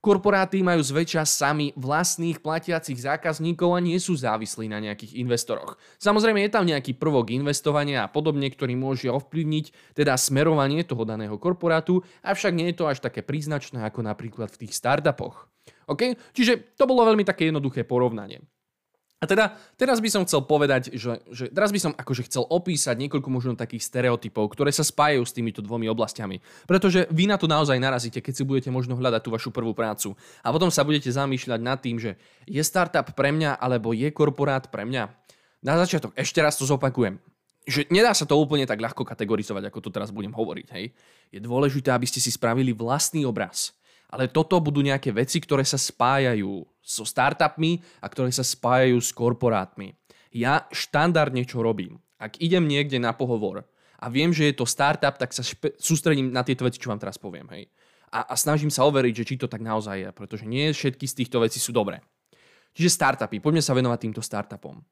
Korporáty 0.00 0.64
majú 0.64 0.80
zväčša 0.80 1.28
sami 1.28 1.76
vlastných 1.76 2.40
platiacich 2.40 2.96
zákazníkov 2.96 3.76
a 3.76 3.84
nie 3.84 4.00
sú 4.00 4.16
závislí 4.16 4.64
na 4.72 4.80
nejakých 4.80 5.20
investoroch. 5.20 5.76
Samozrejme 6.00 6.40
je 6.40 6.56
tam 6.56 6.64
nejaký 6.64 6.96
prvok 6.96 7.28
investovania 7.36 8.08
a 8.08 8.08
podobne, 8.08 8.48
ktorý 8.48 8.80
môže 8.80 9.12
ovplyvniť 9.12 9.92
teda 9.92 10.16
smerovanie 10.16 10.88
toho 10.88 11.04
daného 11.04 11.36
korporátu, 11.36 12.00
avšak 12.24 12.56
nie 12.56 12.72
je 12.72 12.80
to 12.80 12.88
až 12.88 13.04
také 13.04 13.20
príznačné 13.20 13.84
ako 13.84 14.00
napríklad 14.00 14.48
v 14.48 14.64
tých 14.64 14.72
startupoch. 14.72 15.52
OK? 15.84 16.16
Čiže 16.32 16.80
to 16.80 16.88
bolo 16.88 17.04
veľmi 17.04 17.28
také 17.28 17.52
jednoduché 17.52 17.84
porovnanie. 17.84 18.40
A 19.20 19.28
teda 19.28 19.52
teraz 19.76 20.00
by 20.00 20.08
som 20.08 20.24
chcel 20.24 20.48
povedať, 20.48 20.96
že, 20.96 21.20
že 21.28 21.52
teraz 21.52 21.68
by 21.68 21.76
som 21.76 21.92
akože 21.92 22.24
chcel 22.24 22.48
opísať 22.48 22.96
niekoľko 22.96 23.28
možno 23.28 23.52
takých 23.52 23.84
stereotypov, 23.84 24.56
ktoré 24.56 24.72
sa 24.72 24.80
spájajú 24.80 25.20
s 25.28 25.36
týmito 25.36 25.60
dvomi 25.60 25.92
oblastiami. 25.92 26.40
Pretože 26.64 27.04
vy 27.12 27.28
na 27.28 27.36
to 27.36 27.44
naozaj 27.44 27.76
narazíte, 27.76 28.24
keď 28.24 28.32
si 28.32 28.48
budete 28.48 28.72
možno 28.72 28.96
hľadať 28.96 29.20
tú 29.20 29.28
vašu 29.28 29.52
prvú 29.52 29.76
prácu. 29.76 30.16
A 30.40 30.48
potom 30.48 30.72
sa 30.72 30.88
budete 30.88 31.12
zamýšľať 31.12 31.60
nad 31.60 31.76
tým, 31.84 32.00
že 32.00 32.16
je 32.48 32.64
startup 32.64 33.12
pre 33.12 33.28
mňa 33.28 33.60
alebo 33.60 33.92
je 33.92 34.08
korporát 34.08 34.64
pre 34.72 34.88
mňa. 34.88 35.12
Na 35.60 35.76
začiatok 35.76 36.16
ešte 36.16 36.40
raz 36.40 36.56
to 36.56 36.64
zopakujem. 36.64 37.20
Že 37.68 37.92
nedá 37.92 38.16
sa 38.16 38.24
to 38.24 38.40
úplne 38.40 38.64
tak 38.64 38.80
ľahko 38.80 39.04
kategorizovať, 39.04 39.68
ako 39.68 39.84
to 39.84 39.90
teraz 39.92 40.08
budem 40.16 40.32
hovoriť. 40.32 40.66
Hej? 40.72 40.96
Je 41.28 41.44
dôležité, 41.44 41.92
aby 41.92 42.08
ste 42.08 42.24
si 42.24 42.32
spravili 42.32 42.72
vlastný 42.72 43.28
obraz 43.28 43.76
ale 44.10 44.26
toto 44.26 44.58
budú 44.58 44.82
nejaké 44.82 45.14
veci, 45.14 45.38
ktoré 45.38 45.62
sa 45.62 45.78
spájajú 45.78 46.66
so 46.82 47.06
startupmi 47.06 47.78
a 48.02 48.06
ktoré 48.10 48.34
sa 48.34 48.42
spájajú 48.42 48.98
s 48.98 49.14
korporátmi. 49.14 49.94
Ja 50.34 50.66
štandardne 50.70 51.46
čo 51.46 51.62
robím? 51.62 52.02
Ak 52.18 52.36
idem 52.42 52.66
niekde 52.66 52.98
na 52.98 53.14
pohovor 53.14 53.64
a 53.96 54.06
viem, 54.10 54.34
že 54.34 54.50
je 54.50 54.54
to 54.58 54.66
startup, 54.66 55.16
tak 55.16 55.30
sa 55.30 55.40
špe- 55.40 55.78
sústredím 55.78 56.34
na 56.34 56.42
tieto 56.42 56.66
veci, 56.66 56.82
čo 56.82 56.90
vám 56.90 57.00
teraz 57.00 57.16
poviem. 57.16 57.46
Hej. 57.54 57.70
A, 58.10 58.26
a 58.30 58.34
snažím 58.34 58.68
sa 58.68 58.84
overiť, 58.84 59.22
že 59.22 59.26
či 59.26 59.34
to 59.38 59.46
tak 59.46 59.62
naozaj 59.62 59.96
je, 59.96 60.10
pretože 60.10 60.44
nie 60.44 60.74
všetky 60.74 61.06
z 61.06 61.14
týchto 61.24 61.38
vecí 61.38 61.62
sú 61.62 61.70
dobré. 61.70 62.02
Čiže 62.74 62.90
startupy, 62.98 63.38
poďme 63.38 63.62
sa 63.62 63.74
venovať 63.74 63.98
týmto 63.98 64.22
startupom. 64.22 64.82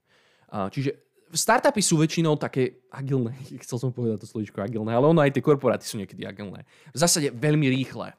Čiže 0.51 0.91
startupy 1.35 1.83
sú 1.83 1.99
väčšinou 1.99 2.39
také 2.39 2.87
agilné, 2.91 3.35
chcel 3.67 3.79
som 3.79 3.91
povedať 3.91 4.25
to 4.25 4.31
slovičko 4.31 4.63
agilné, 4.63 4.95
ale 4.95 5.07
ono 5.11 5.21
aj 5.23 5.35
tie 5.35 5.45
korporáty 5.45 5.85
sú 5.85 5.99
niekedy 5.99 6.25
agilné. 6.25 6.65
V 6.95 6.99
zásade 6.99 7.35
veľmi 7.35 7.69
rýchle. 7.69 8.15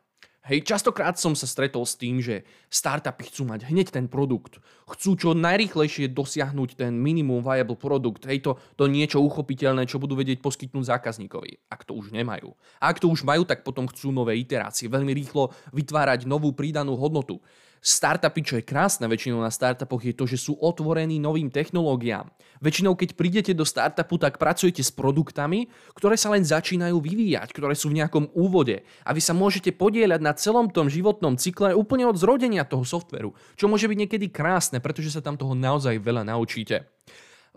Hej, 0.49 0.65
častokrát 0.65 1.13
som 1.13 1.37
sa 1.37 1.45
stretol 1.45 1.85
s 1.85 1.93
tým, 1.93 2.17
že 2.17 2.41
startupy 2.73 3.29
chcú 3.29 3.45
mať 3.45 3.69
hneď 3.69 3.93
ten 3.93 4.09
produkt. 4.09 4.57
Chcú 4.89 5.13
čo 5.13 5.29
najrýchlejšie 5.37 6.09
dosiahnuť 6.09 6.73
ten 6.73 6.97
minimum 6.97 7.45
viable 7.45 7.77
produkt. 7.77 8.25
Hej, 8.25 8.41
to, 8.41 8.51
to 8.73 8.89
niečo 8.89 9.21
uchopiteľné, 9.21 9.85
čo 9.85 10.01
budú 10.01 10.17
vedieť 10.17 10.41
poskytnúť 10.41 10.89
zákazníkovi. 10.89 11.69
Ak 11.69 11.85
to 11.85 11.93
už 11.93 12.09
nemajú. 12.09 12.57
A 12.81 12.89
ak 12.89 12.97
to 12.97 13.13
už 13.13 13.21
majú, 13.29 13.45
tak 13.45 13.61
potom 13.61 13.85
chcú 13.93 14.09
nové 14.09 14.41
iterácie. 14.41 14.89
Veľmi 14.89 15.13
rýchlo 15.13 15.53
vytvárať 15.69 16.25
novú 16.25 16.49
pridanú 16.49 16.97
hodnotu. 16.97 17.37
Startupy, 17.79 18.43
čo 18.43 18.59
je 18.59 18.67
krásne 18.67 19.07
väčšinou 19.07 19.39
na 19.39 19.47
startupoch, 19.47 20.03
je 20.03 20.11
to, 20.11 20.27
že 20.27 20.35
sú 20.35 20.59
otvorení 20.59 21.15
novým 21.15 21.47
technológiám. 21.47 22.27
Väčšinou, 22.59 22.99
keď 22.99 23.15
prídete 23.15 23.51
do 23.55 23.63
startupu, 23.63 24.19
tak 24.19 24.35
pracujete 24.35 24.83
s 24.83 24.91
produktami, 24.91 25.71
ktoré 25.95 26.19
sa 26.19 26.35
len 26.35 26.43
začínajú 26.43 26.99
vyvíjať, 26.99 27.55
ktoré 27.55 27.71
sú 27.79 27.87
v 27.87 28.03
nejakom 28.03 28.35
úvode. 28.35 28.83
A 29.07 29.15
vy 29.15 29.23
sa 29.23 29.31
môžete 29.31 29.71
podieľať 29.71 30.19
na 30.19 30.35
celom 30.35 30.67
tom 30.67 30.91
životnom 30.91 31.39
cykle 31.39 31.71
úplne 31.71 32.03
od 32.03 32.19
zrodenia 32.19 32.67
toho 32.67 32.83
softveru, 32.83 33.31
čo 33.55 33.71
môže 33.71 33.87
byť 33.87 33.97
niekedy 34.03 34.27
krásne, 34.27 34.83
pretože 34.83 35.15
sa 35.15 35.23
tam 35.23 35.39
toho 35.39 35.55
naozaj 35.55 36.03
veľa 36.03 36.27
naučíte. 36.27 36.83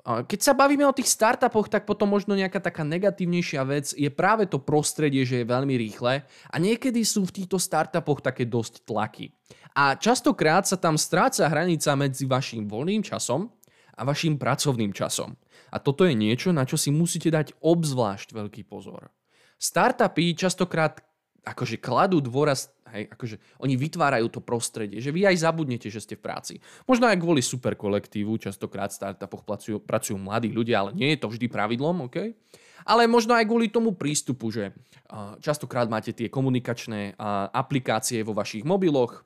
Keď 0.03 0.41
sa 0.43 0.51
bavíme 0.51 0.83
o 0.83 0.97
tých 0.97 1.07
startupoch, 1.07 1.71
tak 1.71 1.87
potom 1.87 2.11
možno 2.11 2.35
nejaká 2.35 2.59
taká 2.59 2.83
negatívnejšia 2.83 3.63
vec 3.63 3.95
je 3.95 4.11
práve 4.11 4.51
to 4.51 4.59
prostredie, 4.59 5.23
že 5.23 5.43
je 5.43 5.47
veľmi 5.47 5.79
rýchle 5.79 6.27
a 6.27 6.55
niekedy 6.59 7.07
sú 7.07 7.23
v 7.23 7.39
týchto 7.39 7.55
startupoch 7.63 8.19
také 8.19 8.43
dosť 8.43 8.83
tlaky. 8.83 9.31
A 9.73 9.97
častokrát 9.97 10.69
sa 10.69 10.77
tam 10.77 11.01
stráca 11.01 11.49
hranica 11.49 11.97
medzi 11.97 12.29
vašim 12.29 12.69
voľným 12.69 13.01
časom 13.01 13.49
a 13.97 14.05
vašim 14.05 14.37
pracovným 14.37 14.93
časom. 14.93 15.37
A 15.73 15.81
toto 15.81 16.05
je 16.05 16.13
niečo, 16.13 16.53
na 16.53 16.69
čo 16.69 16.77
si 16.77 16.93
musíte 16.93 17.33
dať 17.33 17.57
obzvlášť 17.65 18.37
veľký 18.37 18.69
pozor. 18.69 19.09
Startupy 19.57 20.37
častokrát 20.37 21.01
akože 21.43 21.81
kladú 21.81 22.23
dôraz, 22.23 22.71
hej, 22.93 23.11
akože 23.11 23.41
oni 23.59 23.75
vytvárajú 23.75 24.31
to 24.31 24.45
prostredie, 24.45 25.03
že 25.03 25.11
vy 25.11 25.27
aj 25.27 25.43
zabudnete, 25.43 25.89
že 25.91 25.99
ste 25.99 26.15
v 26.15 26.23
práci. 26.23 26.55
Možno 26.87 27.11
aj 27.11 27.19
kvôli 27.19 27.43
super 27.43 27.75
kolektívu, 27.75 28.39
častokrát 28.39 28.93
v 28.93 28.99
startupoch 29.01 29.43
pracujú, 29.43 29.83
pracujú 29.83 30.21
mladí 30.21 30.53
ľudia, 30.55 30.85
ale 30.87 30.95
nie 30.95 31.11
je 31.17 31.19
to 31.25 31.33
vždy 31.33 31.51
pravidlom, 31.51 32.07
OK? 32.07 32.37
Ale 32.87 33.07
možno 33.11 33.35
aj 33.35 33.47
kvôli 33.47 33.71
tomu 33.71 33.95
prístupu, 33.95 34.51
že 34.51 34.75
častokrát 35.43 35.87
máte 35.91 36.15
tie 36.15 36.31
komunikačné 36.31 37.15
aplikácie 37.55 38.23
vo 38.27 38.35
vašich 38.35 38.67
mobiloch, 38.67 39.23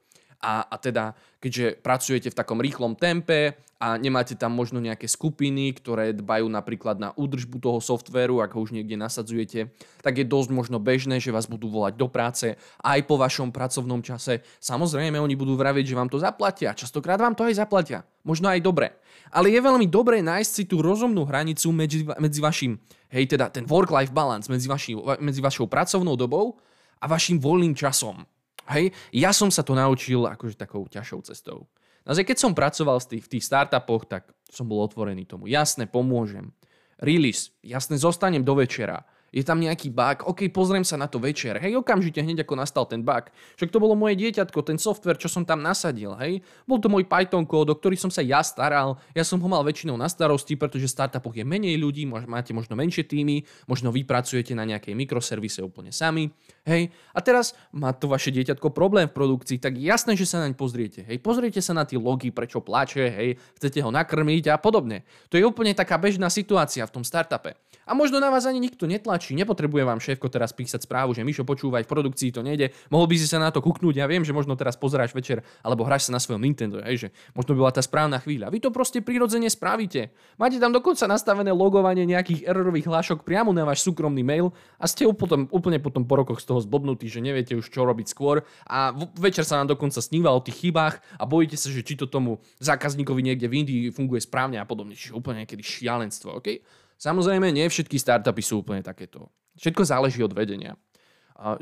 a, 0.47 0.63
a 0.63 0.77
teda, 0.79 1.19
keďže 1.43 1.83
pracujete 1.83 2.31
v 2.31 2.39
takom 2.39 2.63
rýchlom 2.63 2.95
tempe 2.95 3.59
a 3.83 3.99
nemáte 3.99 4.39
tam 4.39 4.55
možno 4.55 4.79
nejaké 4.79 5.11
skupiny, 5.11 5.75
ktoré 5.75 6.15
dbajú 6.15 6.47
napríklad 6.47 7.03
na 7.03 7.11
údržbu 7.19 7.59
toho 7.59 7.79
softvéru, 7.83 8.39
ak 8.39 8.55
ho 8.55 8.63
už 8.63 8.71
niekde 8.71 8.95
nasadzujete, 8.95 9.75
tak 10.07 10.23
je 10.23 10.25
dosť 10.25 10.55
možno 10.55 10.79
bežné, 10.79 11.19
že 11.19 11.35
vás 11.35 11.51
budú 11.51 11.67
volať 11.67 11.99
do 11.99 12.07
práce 12.07 12.55
aj 12.79 13.01
po 13.11 13.19
vašom 13.19 13.51
pracovnom 13.51 14.07
čase. 14.07 14.47
Samozrejme, 14.63 15.19
oni 15.19 15.35
budú 15.35 15.59
vraviť, 15.59 15.85
že 15.91 15.99
vám 15.99 16.07
to 16.07 16.23
zaplatia. 16.23 16.79
Častokrát 16.79 17.19
vám 17.19 17.35
to 17.35 17.43
aj 17.43 17.59
zaplatia. 17.59 18.07
Možno 18.23 18.47
aj 18.47 18.63
dobre. 18.63 18.95
Ale 19.35 19.51
je 19.51 19.59
veľmi 19.59 19.91
dobré 19.91 20.23
nájsť 20.23 20.51
si 20.55 20.65
tú 20.71 20.79
rozumnú 20.79 21.27
hranicu 21.27 21.75
medzi, 21.75 22.07
medzi 22.23 22.39
vašim, 22.39 22.79
hej, 23.11 23.27
teda 23.27 23.51
ten 23.51 23.67
work-life 23.67 24.15
balance 24.15 24.47
medzi, 24.47 24.71
vaši, 24.71 24.95
medzi 25.19 25.43
vašou 25.43 25.67
pracovnou 25.67 26.15
dobou 26.15 26.55
a 27.03 27.11
vašim 27.11 27.43
voľným 27.43 27.75
časom. 27.75 28.23
Hej, 28.67 28.95
ja 29.15 29.31
som 29.31 29.49
sa 29.49 29.63
to 29.63 29.73
naučil 29.75 30.27
akože 30.27 30.59
takou 30.59 30.87
ťažšou 30.91 31.21
cestou. 31.27 31.71
Naozaj, 32.07 32.27
keď 32.27 32.39
som 32.39 32.55
pracoval 32.55 33.03
v 33.03 33.19
tých, 33.19 33.45
startupoch, 33.45 34.07
tak 34.07 34.31
som 34.47 34.67
bol 34.71 34.83
otvorený 34.83 35.27
tomu. 35.27 35.51
Jasne, 35.51 35.91
pomôžem. 35.91 36.55
Release, 37.03 37.51
jasne, 37.67 37.99
zostanem 37.99 38.47
do 38.47 38.55
večera 38.57 39.05
je 39.37 39.45
tam 39.45 39.61
nejaký 39.61 39.93
bug, 39.93 40.25
OK, 40.25 40.49
pozriem 40.49 40.81
sa 40.81 40.97
na 40.97 41.05
to 41.05 41.21
večer, 41.21 41.61
hej, 41.61 41.77
okamžite 41.77 42.25
hneď 42.25 42.49
ako 42.49 42.57
nastal 42.57 42.89
ten 42.89 43.05
bug. 43.05 43.29
Však 43.61 43.69
to 43.69 43.77
bolo 43.77 43.93
moje 43.93 44.17
dieťatko, 44.17 44.65
ten 44.65 44.81
software, 44.81 45.21
čo 45.21 45.29
som 45.29 45.45
tam 45.45 45.61
nasadil, 45.61 46.17
hej. 46.17 46.41
Bol 46.65 46.81
to 46.81 46.89
môj 46.89 47.05
Python 47.05 47.45
kód, 47.45 47.69
o 47.69 47.77
ktorý 47.77 48.01
som 48.01 48.09
sa 48.09 48.25
ja 48.25 48.41
staral, 48.41 48.97
ja 49.13 49.29
som 49.29 49.37
ho 49.37 49.45
mal 49.45 49.61
väčšinou 49.61 49.93
na 50.01 50.09
starosti, 50.09 50.57
pretože 50.57 50.89
v 50.89 50.95
startupoch 50.97 51.37
je 51.37 51.45
menej 51.45 51.77
ľudí, 51.77 52.09
máte 52.09 52.57
možno 52.57 52.81
menšie 52.81 53.05
týmy, 53.05 53.45
možno 53.69 53.93
vy 53.93 54.09
pracujete 54.09 54.57
na 54.57 54.65
nejakej 54.65 54.97
mikroservise 54.97 55.61
úplne 55.61 55.93
sami, 55.93 56.33
hej. 56.65 56.89
A 57.13 57.21
teraz 57.21 57.53
má 57.77 57.93
to 57.93 58.09
vaše 58.09 58.33
dieťatko 58.33 58.73
problém 58.73 59.05
v 59.05 59.21
produkcii, 59.21 59.61
tak 59.61 59.77
jasné, 59.77 60.17
že 60.17 60.25
sa 60.25 60.41
naň 60.41 60.57
pozriete, 60.57 61.05
hej. 61.05 61.21
Pozriete 61.21 61.61
sa 61.61 61.77
na 61.77 61.85
tie 61.85 62.01
logy, 62.01 62.33
prečo 62.33 62.65
plače, 62.65 63.05
hej, 63.13 63.37
chcete 63.61 63.85
ho 63.85 63.93
nakrmiť 63.93 64.49
a 64.49 64.57
podobne. 64.57 65.05
To 65.29 65.37
je 65.37 65.45
úplne 65.45 65.77
taká 65.77 66.01
bežná 66.01 66.33
situácia 66.33 66.89
v 66.89 66.95
tom 66.97 67.05
startupe. 67.05 67.53
A 67.85 67.93
možno 67.93 68.19
na 68.19 68.33
vás 68.33 68.47
ani 68.47 68.59
nikto 68.59 68.87
netlačí, 68.87 69.26
nepotrebuje 69.35 69.83
vám 69.83 69.99
šéfko 69.99 70.29
teraz 70.31 70.53
písať 70.53 70.87
správu, 70.87 71.17
že 71.17 71.25
Mišo 71.25 71.43
počúvaj, 71.43 71.83
v 71.83 71.91
produkcii 71.91 72.31
to 72.31 72.45
nejde, 72.45 72.71
mohol 72.93 73.09
by 73.09 73.17
si 73.19 73.27
sa 73.27 73.41
na 73.41 73.51
to 73.51 73.65
kuknúť, 73.65 73.99
ja 73.99 74.07
viem, 74.07 74.23
že 74.23 74.37
možno 74.37 74.55
teraz 74.55 74.77
pozeráš 74.77 75.17
večer 75.17 75.43
alebo 75.65 75.83
hráš 75.89 76.07
sa 76.07 76.15
na 76.15 76.21
svojom 76.21 76.45
Nintendo, 76.45 76.79
hej, 76.85 77.09
že 77.09 77.09
možno 77.33 77.57
by 77.57 77.59
bola 77.67 77.73
tá 77.75 77.83
správna 77.83 78.21
chvíľa. 78.21 78.53
Vy 78.53 78.63
to 78.63 78.71
proste 78.71 79.01
prirodzene 79.01 79.51
spravíte. 79.51 80.13
Máte 80.37 80.61
tam 80.61 80.71
dokonca 80.71 81.09
nastavené 81.09 81.51
logovanie 81.51 82.05
nejakých 82.05 82.47
errorových 82.47 82.87
hlášok 82.87 83.25
priamo 83.25 83.51
na 83.51 83.65
váš 83.65 83.83
súkromný 83.83 84.21
mail 84.21 84.53
a 84.77 84.85
ste 84.85 85.09
potom, 85.09 85.49
úplne 85.49 85.81
potom 85.81 86.05
po 86.05 86.21
rokoch 86.21 86.45
z 86.45 86.53
toho 86.53 86.61
zblbnutí, 86.61 87.09
že 87.09 87.25
neviete 87.25 87.57
už 87.57 87.73
čo 87.73 87.89
robiť 87.89 88.07
skôr 88.13 88.45
a 88.69 88.93
večer 89.17 89.49
sa 89.49 89.63
nám 89.63 89.73
dokonca 89.73 89.99
sníva 90.05 90.35
o 90.35 90.45
tých 90.45 90.69
chybách 90.69 91.01
a 91.17 91.25
bojíte 91.25 91.57
sa, 91.57 91.73
že 91.73 91.81
či 91.81 91.97
to 91.97 92.11
tomu 92.11 92.43
zákazníkovi 92.61 93.23
niekde 93.23 93.47
v 93.49 93.57
Indii 93.65 93.83
funguje 93.95 94.21
správne 94.21 94.61
a 94.61 94.67
podobne. 94.69 94.99
Čiže 94.99 95.17
úplne 95.17 95.47
niekedy 95.47 95.63
šialenstvo, 95.63 96.37
okay? 96.37 96.61
Samozrejme, 96.97 97.53
nie 97.53 97.69
všetky 97.69 98.01
startupy 98.01 98.41
sú 98.41 98.65
úplne 98.65 98.81
takéto. 98.81 99.29
Všetko 99.61 99.83
záleží 99.85 100.21
od 100.25 100.33
vedenia. 100.33 100.77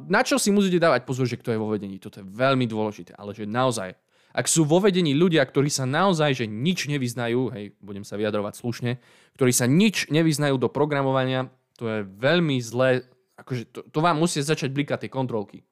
Na 0.06 0.22
čo 0.22 0.38
si 0.38 0.54
musíte 0.54 0.78
dávať 0.78 1.02
pozor, 1.02 1.26
že 1.26 1.34
kto 1.34 1.50
je 1.50 1.58
vo 1.58 1.66
vedení? 1.74 1.98
Toto 1.98 2.22
je 2.22 2.26
veľmi 2.26 2.70
dôležité, 2.70 3.18
ale 3.18 3.34
že 3.34 3.42
naozaj, 3.42 3.98
ak 4.30 4.46
sú 4.46 4.62
vo 4.62 4.78
vedení 4.78 5.14
ľudia, 5.14 5.42
ktorí 5.42 5.66
sa 5.66 5.82
naozaj, 5.82 6.38
že 6.38 6.46
nič 6.46 6.86
nevyznajú, 6.86 7.50
hej, 7.54 7.74
budem 7.82 8.06
sa 8.06 8.14
vyjadrovať 8.14 8.54
slušne, 8.54 8.92
ktorí 9.34 9.50
sa 9.50 9.66
nič 9.66 10.10
nevyznajú 10.14 10.58
do 10.58 10.70
programovania, 10.70 11.50
to 11.74 11.90
je 11.90 11.98
veľmi 12.06 12.62
zlé, 12.62 13.02
akože 13.34 13.62
to, 13.74 13.80
to 13.90 13.98
vám 13.98 14.14
musí 14.22 14.38
začať 14.38 14.70
blikať 14.70 15.06
tie 15.06 15.10
kontrolky. 15.10 15.66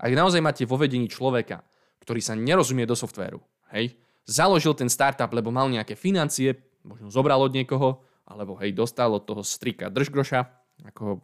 Ak 0.00 0.12
naozaj 0.16 0.40
máte 0.40 0.64
vo 0.64 0.80
vedení 0.80 1.12
človeka, 1.12 1.60
ktorý 2.00 2.24
sa 2.24 2.32
nerozumie 2.32 2.88
do 2.88 2.96
softvéru, 2.96 3.44
hej, 3.76 3.92
založil 4.24 4.72
ten 4.72 4.88
startup, 4.88 5.28
lebo 5.28 5.52
mal 5.52 5.68
nejaké 5.68 5.92
financie, 5.92 6.56
možno 6.80 7.12
zobral 7.12 7.36
od 7.44 7.52
niekoho, 7.52 8.00
alebo 8.26 8.56
hej, 8.62 8.74
dostal 8.74 9.10
od 9.12 9.26
toho 9.26 9.42
strika 9.42 9.90
držgroša, 9.90 10.40
ako 10.88 11.20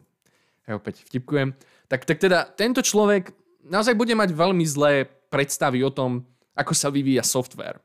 hej, 0.67 0.73
opäť 0.75 0.95
vtipkujem, 1.07 1.55
tak, 1.89 2.05
tak 2.05 2.17
teda 2.21 2.45
tento 2.53 2.83
človek 2.83 3.33
naozaj 3.65 3.95
bude 3.97 4.13
mať 4.13 4.29
veľmi 4.31 4.65
zlé 4.67 5.07
predstavy 5.29 5.81
o 5.85 5.91
tom, 5.93 6.25
ako 6.57 6.73
sa 6.75 6.91
vyvíja 6.91 7.23
software. 7.23 7.79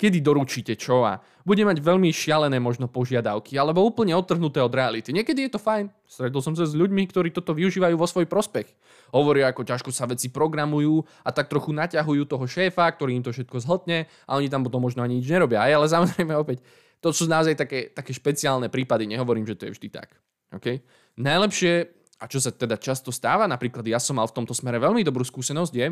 Kedy 0.00 0.24
doručíte 0.24 0.80
čo 0.80 1.04
a 1.04 1.20
bude 1.44 1.60
mať 1.60 1.76
veľmi 1.84 2.08
šialené 2.08 2.56
možno 2.56 2.88
požiadavky 2.88 3.60
alebo 3.60 3.84
úplne 3.84 4.16
odtrhnuté 4.16 4.56
od 4.64 4.72
reality. 4.72 5.12
Niekedy 5.12 5.44
je 5.44 5.52
to 5.52 5.60
fajn. 5.60 5.92
Stretol 6.08 6.40
som 6.40 6.56
sa 6.56 6.64
s 6.64 6.72
ľuďmi, 6.72 7.04
ktorí 7.04 7.28
toto 7.28 7.52
využívajú 7.52 8.00
vo 8.00 8.08
svoj 8.08 8.24
prospech. 8.24 8.64
Hovoria, 9.12 9.52
ako 9.52 9.68
ťažko 9.68 9.92
sa 9.92 10.08
veci 10.08 10.32
programujú 10.32 11.04
a 11.20 11.36
tak 11.36 11.52
trochu 11.52 11.76
naťahujú 11.76 12.24
toho 12.24 12.48
šéfa, 12.48 12.88
ktorý 12.88 13.20
im 13.20 13.24
to 13.28 13.34
všetko 13.34 13.60
zhltne 13.60 14.08
a 14.24 14.30
oni 14.40 14.48
tam 14.48 14.64
potom 14.64 14.80
možno 14.80 15.04
ani 15.04 15.20
nič 15.20 15.28
nerobia. 15.28 15.60
Aj, 15.60 15.72
ale 15.76 15.84
samozrejme 16.00 16.32
opäť, 16.32 16.64
to 17.00 17.08
sú 17.16 17.24
naozaj 17.24 17.56
také, 17.56 17.88
také 17.90 18.12
špeciálne 18.12 18.68
prípady, 18.68 19.08
nehovorím, 19.08 19.48
že 19.48 19.56
to 19.56 19.66
je 19.68 19.74
vždy 19.76 19.88
tak. 19.88 20.12
Okay? 20.52 20.84
Najlepšie, 21.16 21.72
a 22.20 22.24
čo 22.28 22.36
sa 22.36 22.52
teda 22.52 22.76
často 22.76 23.08
stáva, 23.08 23.48
napríklad 23.48 23.80
ja 23.88 23.96
som 23.96 24.20
mal 24.20 24.28
v 24.28 24.36
tomto 24.36 24.52
smere 24.52 24.76
veľmi 24.76 25.00
dobrú 25.00 25.24
skúsenosť, 25.24 25.72
je, 25.72 25.86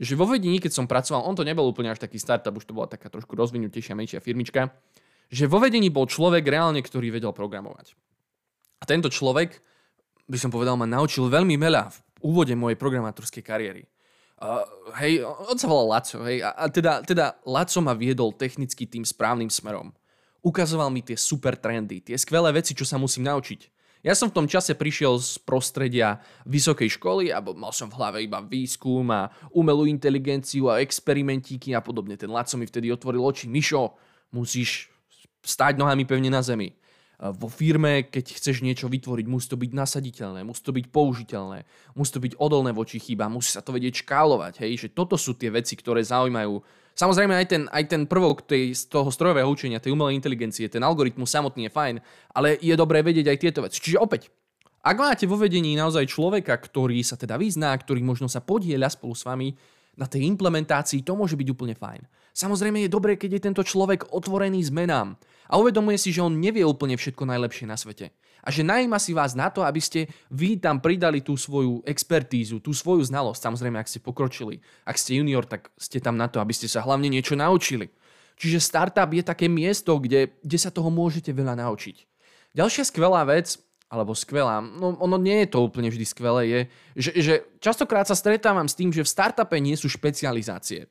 že 0.00 0.12
vo 0.16 0.24
vedení, 0.24 0.56
keď 0.56 0.72
som 0.72 0.88
pracoval, 0.88 1.28
on 1.28 1.36
to 1.36 1.44
nebol 1.44 1.68
úplne 1.68 1.92
až 1.92 2.00
taký 2.00 2.16
startup, 2.16 2.56
už 2.56 2.64
to 2.64 2.72
bola 2.72 2.88
taká 2.88 3.12
trošku 3.12 3.36
rozvinutejšia, 3.36 3.92
menšia 3.92 4.20
firmička, 4.24 4.72
že 5.28 5.44
vo 5.44 5.60
vedení 5.60 5.92
bol 5.92 6.08
človek 6.08 6.48
reálne, 6.48 6.80
ktorý 6.80 7.12
vedel 7.12 7.36
programovať. 7.36 7.92
A 8.80 8.84
tento 8.88 9.12
človek, 9.12 9.60
by 10.24 10.38
som 10.40 10.48
povedal, 10.48 10.80
ma 10.80 10.88
naučil 10.88 11.28
veľmi 11.28 11.60
veľa 11.60 11.92
v 11.92 11.98
úvode 12.24 12.56
mojej 12.56 12.80
programátorskej 12.80 13.44
kariéry. 13.44 13.84
Uh, 14.36 14.60
hej, 15.00 15.24
on 15.24 15.56
sa 15.56 15.64
volal 15.64 15.96
Laco, 15.96 16.20
hej, 16.28 16.44
a, 16.44 16.52
a 16.52 16.64
teda, 16.68 17.00
teda 17.00 17.40
Laco 17.48 17.80
ma 17.80 17.96
viedol 17.96 18.36
technicky 18.36 18.84
tým 18.84 19.00
správnym 19.00 19.48
smerom 19.48 19.96
ukazoval 20.46 20.94
mi 20.94 21.02
tie 21.02 21.18
super 21.18 21.58
trendy, 21.58 21.98
tie 21.98 22.14
skvelé 22.14 22.54
veci, 22.54 22.70
čo 22.70 22.86
sa 22.86 22.94
musím 22.94 23.26
naučiť. 23.26 23.74
Ja 24.06 24.14
som 24.14 24.30
v 24.30 24.38
tom 24.38 24.46
čase 24.46 24.78
prišiel 24.78 25.18
z 25.18 25.42
prostredia 25.42 26.22
vysokej 26.46 26.94
školy 26.94 27.34
a 27.34 27.42
mal 27.42 27.74
som 27.74 27.90
v 27.90 27.98
hlave 27.98 28.22
iba 28.22 28.38
výskum 28.38 29.02
a 29.10 29.34
umelú 29.50 29.82
inteligenciu 29.82 30.70
a 30.70 30.78
experimentíky 30.78 31.74
a 31.74 31.82
podobne. 31.82 32.14
Ten 32.14 32.30
Laco 32.30 32.54
mi 32.54 32.70
vtedy 32.70 32.94
otvoril 32.94 33.18
oči. 33.18 33.50
Mišo, 33.50 33.98
musíš 34.30 34.94
stáť 35.42 35.74
nohami 35.74 36.06
pevne 36.06 36.30
na 36.30 36.38
zemi. 36.38 36.70
Vo 37.18 37.48
firme, 37.50 38.06
keď 38.06 38.36
chceš 38.38 38.60
niečo 38.62 38.86
vytvoriť, 38.92 39.26
musí 39.26 39.48
to 39.50 39.58
byť 39.58 39.72
nasaditeľné, 39.74 40.44
musí 40.44 40.62
to 40.62 40.70
byť 40.70 40.86
použiteľné, 40.92 41.64
musí 41.96 42.10
to 42.12 42.20
byť 42.20 42.32
odolné 42.38 42.70
voči 42.76 43.00
chýba, 43.00 43.26
musí 43.32 43.56
sa 43.56 43.64
to 43.64 43.74
vedieť 43.74 44.06
škálovať. 44.06 44.62
Hej? 44.62 44.86
Že 44.86 44.88
toto 44.94 45.16
sú 45.18 45.34
tie 45.34 45.50
veci, 45.50 45.74
ktoré 45.74 46.04
zaujímajú 46.04 46.60
Samozrejme 46.96 47.36
aj 47.36 47.46
ten, 47.46 47.62
aj 47.68 47.84
ten 47.92 48.02
prvok 48.08 48.48
tej, 48.48 48.72
z 48.72 48.88
toho 48.88 49.12
strojového 49.12 49.44
učenia, 49.44 49.84
tej 49.84 49.92
umelej 49.92 50.16
inteligencie, 50.16 50.72
ten 50.72 50.80
algoritmus 50.80 51.28
samotný 51.28 51.68
je 51.68 51.76
fajn, 51.76 51.96
ale 52.32 52.56
je 52.56 52.72
dobré 52.72 53.04
vedieť 53.04 53.36
aj 53.36 53.38
tieto 53.38 53.60
veci. 53.60 53.84
Čiže 53.84 54.00
opäť, 54.00 54.32
ak 54.80 54.96
máte 54.96 55.28
vo 55.28 55.36
vedení 55.36 55.76
naozaj 55.76 56.08
človeka, 56.08 56.56
ktorý 56.56 57.04
sa 57.04 57.20
teda 57.20 57.36
vyzná, 57.36 57.76
ktorý 57.76 58.00
možno 58.00 58.32
sa 58.32 58.40
podieľa 58.40 58.88
spolu 58.96 59.12
s 59.12 59.28
vami 59.28 59.52
na 60.00 60.08
tej 60.08 60.24
implementácii, 60.24 61.04
to 61.04 61.12
môže 61.12 61.36
byť 61.36 61.48
úplne 61.52 61.76
fajn. 61.76 62.00
Samozrejme 62.32 62.88
je 62.88 62.92
dobré, 62.92 63.20
keď 63.20 63.30
je 63.36 63.44
tento 63.52 63.62
človek 63.64 64.08
otvorený 64.16 64.64
zmenám 64.64 65.20
a 65.52 65.60
uvedomuje 65.60 66.00
si, 66.00 66.16
že 66.16 66.24
on 66.24 66.40
nevie 66.40 66.64
úplne 66.64 66.96
všetko 66.96 67.28
najlepšie 67.28 67.68
na 67.68 67.76
svete 67.76 68.08
a 68.46 68.48
že 68.54 68.62
najíma 68.62 69.02
si 69.02 69.10
vás 69.10 69.34
na 69.34 69.50
to, 69.50 69.66
aby 69.66 69.82
ste 69.82 70.06
vy 70.30 70.62
tam 70.62 70.78
pridali 70.78 71.18
tú 71.18 71.34
svoju 71.34 71.82
expertízu, 71.82 72.62
tú 72.62 72.70
svoju 72.70 73.02
znalosť. 73.02 73.42
Samozrejme, 73.42 73.74
ak 73.82 73.90
ste 73.90 73.98
pokročili, 73.98 74.62
ak 74.86 74.94
ste 74.94 75.18
junior, 75.18 75.42
tak 75.42 75.74
ste 75.74 75.98
tam 75.98 76.14
na 76.14 76.30
to, 76.30 76.38
aby 76.38 76.54
ste 76.54 76.70
sa 76.70 76.86
hlavne 76.86 77.10
niečo 77.10 77.34
naučili. 77.34 77.90
Čiže 78.38 78.62
startup 78.62 79.10
je 79.10 79.26
také 79.26 79.50
miesto, 79.50 79.98
kde, 79.98 80.30
kde 80.46 80.58
sa 80.62 80.70
toho 80.70 80.94
môžete 80.94 81.34
veľa 81.34 81.58
naučiť. 81.58 82.06
Ďalšia 82.54 82.86
skvelá 82.86 83.26
vec, 83.26 83.58
alebo 83.90 84.14
skvelá, 84.14 84.62
no 84.62 84.94
ono 84.98 85.18
nie 85.18 85.42
je 85.42 85.48
to 85.50 85.58
úplne 85.66 85.90
vždy 85.90 86.06
skvelé, 86.06 86.42
je, 86.46 86.60
že, 86.98 87.10
že 87.18 87.34
častokrát 87.58 88.06
sa 88.06 88.14
stretávam 88.14 88.70
s 88.70 88.78
tým, 88.78 88.94
že 88.94 89.02
v 89.02 89.10
startupe 89.10 89.58
nie 89.58 89.74
sú 89.74 89.90
špecializácie. 89.90 90.86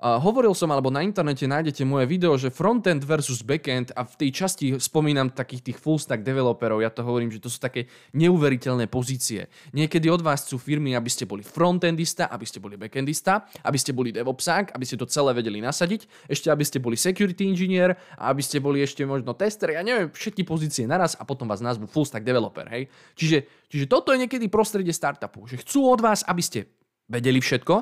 Hovoril 0.00 0.56
som, 0.56 0.72
alebo 0.72 0.88
na 0.88 1.04
internete 1.04 1.44
nájdete 1.44 1.84
moje 1.84 2.08
video, 2.08 2.32
že 2.40 2.48
frontend 2.48 3.04
versus 3.04 3.44
backend 3.44 3.92
a 3.92 4.08
v 4.08 4.16
tej 4.16 4.30
časti 4.32 4.66
spomínam 4.80 5.28
takých 5.28 5.60
tých 5.60 5.76
full 5.76 6.00
stack 6.00 6.24
developerov, 6.24 6.80
ja 6.80 6.88
to 6.88 7.04
hovorím, 7.04 7.28
že 7.28 7.36
to 7.36 7.52
sú 7.52 7.60
také 7.60 7.84
neuveriteľné 8.16 8.88
pozície. 8.88 9.52
Niekedy 9.76 10.08
od 10.08 10.24
vás 10.24 10.48
sú 10.48 10.56
firmy, 10.56 10.96
aby 10.96 11.12
ste 11.12 11.28
boli 11.28 11.44
frontendista, 11.44 12.32
aby 12.32 12.48
ste 12.48 12.64
boli 12.64 12.80
backendista, 12.80 13.44
aby 13.60 13.76
ste 13.76 13.92
boli 13.92 14.08
devopsák, 14.08 14.72
aby 14.72 14.88
ste 14.88 14.96
to 14.96 15.04
celé 15.04 15.36
vedeli 15.36 15.60
nasadiť, 15.60 16.32
ešte 16.32 16.48
aby 16.48 16.64
ste 16.64 16.80
boli 16.80 16.96
security 16.96 17.44
engineer 17.44 17.92
a 18.16 18.32
aby 18.32 18.40
ste 18.40 18.56
boli 18.56 18.80
ešte 18.80 19.04
možno 19.04 19.36
tester, 19.36 19.76
ja 19.76 19.84
neviem, 19.84 20.08
všetky 20.08 20.48
pozície 20.48 20.88
naraz 20.88 21.12
a 21.20 21.28
potom 21.28 21.44
vás 21.44 21.60
nazvu 21.60 21.84
full 21.84 22.08
stack 22.08 22.24
developer, 22.24 22.64
hej. 22.72 22.88
Čiže, 23.20 23.68
čiže 23.68 23.84
toto 23.84 24.16
je 24.16 24.24
niekedy 24.24 24.48
prostredie 24.48 24.96
startupu, 24.96 25.44
že 25.44 25.60
chcú 25.60 25.92
od 25.92 26.00
vás, 26.00 26.24
aby 26.24 26.40
ste 26.40 26.72
vedeli 27.04 27.44
všetko, 27.44 27.74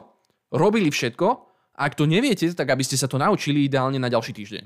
robili 0.59 0.91
všetko, 0.91 1.48
ak 1.79 1.95
to 1.95 2.11
neviete, 2.11 2.51
tak 2.59 2.75
aby 2.75 2.83
ste 2.83 2.99
sa 2.99 3.07
to 3.07 3.15
naučili 3.15 3.71
ideálne 3.71 4.03
na 4.03 4.11
ďalší 4.11 4.35
týždeň. 4.35 4.65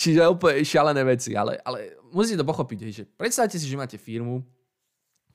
Čiže 0.00 0.26
úplne 0.26 0.66
šialené 0.66 1.06
veci, 1.06 1.38
ale, 1.38 1.62
ale 1.62 2.02
musíte 2.10 2.42
to 2.42 2.50
pochopiť, 2.50 2.78
že 2.90 3.06
predstavte 3.06 3.54
si, 3.54 3.70
že 3.70 3.78
máte 3.78 3.94
firmu, 3.94 4.42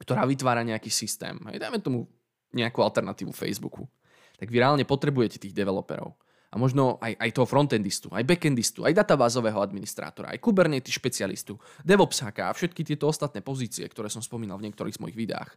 ktorá 0.03 0.27
vytvára 0.27 0.67
nejaký 0.67 0.91
systém. 0.91 1.39
Hej, 1.47 1.63
dajme 1.63 1.79
tomu 1.79 2.03
nejakú 2.51 2.83
alternatívu 2.83 3.31
Facebooku. 3.31 3.87
Tak 4.35 4.51
vy 4.51 4.59
reálne 4.59 4.83
potrebujete 4.83 5.39
tých 5.39 5.55
developerov. 5.55 6.15
A 6.49 6.57
možno 6.57 6.97
aj, 6.97 7.13
aj 7.13 7.29
toho 7.29 7.45
frontendistu, 7.45 8.09
aj 8.09 8.25
backendistu, 8.25 8.81
aj 8.81 8.97
databázového 8.97 9.61
administrátora, 9.61 10.33
aj 10.33 10.41
Kubernetes 10.41 10.97
špecialistu, 10.97 11.61
DevOpsáka 11.85 12.49
a 12.49 12.55
všetky 12.57 12.81
tieto 12.81 13.05
ostatné 13.05 13.45
pozície, 13.45 13.85
ktoré 13.85 14.09
som 14.09 14.25
spomínal 14.25 14.57
v 14.57 14.65
niektorých 14.65 14.97
z 14.97 15.01
mojich 15.03 15.19
videách 15.29 15.53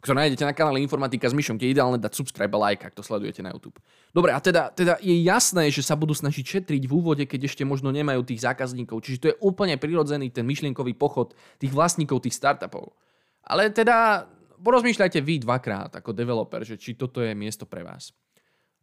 ktoré 0.00 0.26
nájdete 0.26 0.48
na 0.48 0.56
kanále 0.56 0.80
Informatika 0.80 1.28
s 1.28 1.36
Myšom, 1.36 1.60
kde 1.60 1.70
je 1.70 1.74
ideálne 1.76 2.00
dať 2.00 2.12
subscribe 2.16 2.52
a 2.56 2.72
like, 2.72 2.82
ak 2.82 2.96
to 2.96 3.04
sledujete 3.04 3.44
na 3.44 3.52
YouTube. 3.52 3.76
Dobre, 4.16 4.32
a 4.32 4.40
teda, 4.40 4.72
teda 4.72 4.96
je 5.04 5.12
jasné, 5.20 5.68
že 5.68 5.84
sa 5.84 5.92
budú 5.92 6.16
snažiť 6.16 6.44
šetriť 6.44 6.88
v 6.88 6.92
úvode, 6.92 7.24
keď 7.28 7.52
ešte 7.52 7.68
možno 7.68 7.92
nemajú 7.92 8.24
tých 8.24 8.40
zákazníkov. 8.40 9.04
Čiže 9.04 9.20
to 9.20 9.28
je 9.30 9.36
úplne 9.44 9.76
prirodzený 9.76 10.32
ten 10.32 10.48
myšlienkový 10.48 10.96
pochod 10.96 11.36
tých 11.60 11.70
vlastníkov 11.70 12.24
tých 12.24 12.34
startupov. 12.34 12.96
Ale 13.44 13.68
teda 13.68 14.24
porozmýšľajte 14.60 15.20
vy 15.20 15.44
dvakrát 15.44 15.92
ako 16.00 16.16
developer, 16.16 16.64
že 16.64 16.80
či 16.80 16.96
toto 16.96 17.20
je 17.20 17.32
miesto 17.36 17.64
pre 17.64 17.84
vás. 17.84 18.12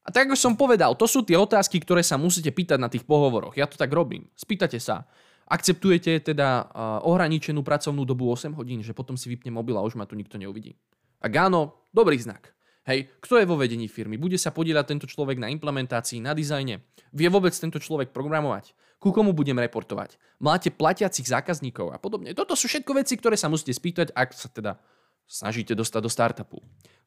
A 0.08 0.14
tak 0.14 0.32
ako 0.32 0.40
som 0.40 0.54
povedal, 0.56 0.96
to 0.96 1.04
sú 1.04 1.26
tie 1.26 1.36
otázky, 1.36 1.84
ktoré 1.84 2.00
sa 2.00 2.16
musíte 2.16 2.54
pýtať 2.54 2.80
na 2.80 2.88
tých 2.88 3.04
pohovoroch. 3.04 3.58
Ja 3.60 3.68
to 3.68 3.76
tak 3.76 3.92
robím. 3.92 4.32
Spýtate 4.40 4.80
sa, 4.80 5.04
akceptujete 5.52 6.24
teda 6.24 6.72
ohraničenú 7.04 7.60
pracovnú 7.60 8.08
dobu 8.08 8.32
8 8.32 8.56
hodín, 8.56 8.80
že 8.80 8.96
potom 8.96 9.20
si 9.20 9.28
vypne 9.28 9.52
mobil 9.52 9.76
a 9.76 9.84
už 9.84 10.00
ma 10.00 10.08
tu 10.08 10.16
nikto 10.16 10.40
neuvidí. 10.40 10.80
Ak 11.18 11.34
áno, 11.34 11.82
dobrý 11.90 12.18
znak. 12.22 12.54
Hej, 12.88 13.12
kto 13.20 13.42
je 13.42 13.50
vo 13.50 13.60
vedení 13.60 13.92
firmy? 13.92 14.16
Bude 14.16 14.40
sa 14.40 14.54
podielať 14.54 14.86
tento 14.96 15.08
človek 15.12 15.44
na 15.44 15.52
implementácii, 15.52 16.24
na 16.24 16.32
dizajne? 16.32 16.88
Vie 17.12 17.28
vôbec 17.28 17.52
tento 17.52 17.84
človek 17.84 18.16
programovať? 18.16 18.72
Ku 18.98 19.12
komu 19.12 19.36
budem 19.36 19.60
reportovať? 19.60 20.16
Máte 20.40 20.72
platiacich 20.72 21.28
zákazníkov 21.28 21.92
a 21.92 22.00
podobne. 22.00 22.32
Toto 22.32 22.56
sú 22.56 22.72
všetko 22.72 22.96
veci, 22.96 23.20
ktoré 23.20 23.36
sa 23.36 23.52
musíte 23.52 23.76
spýtať, 23.76 24.16
ak 24.16 24.30
sa 24.32 24.48
teda 24.48 24.80
snažíte 25.28 25.76
dostať 25.76 26.02
do 26.02 26.10
startupu. 26.10 26.58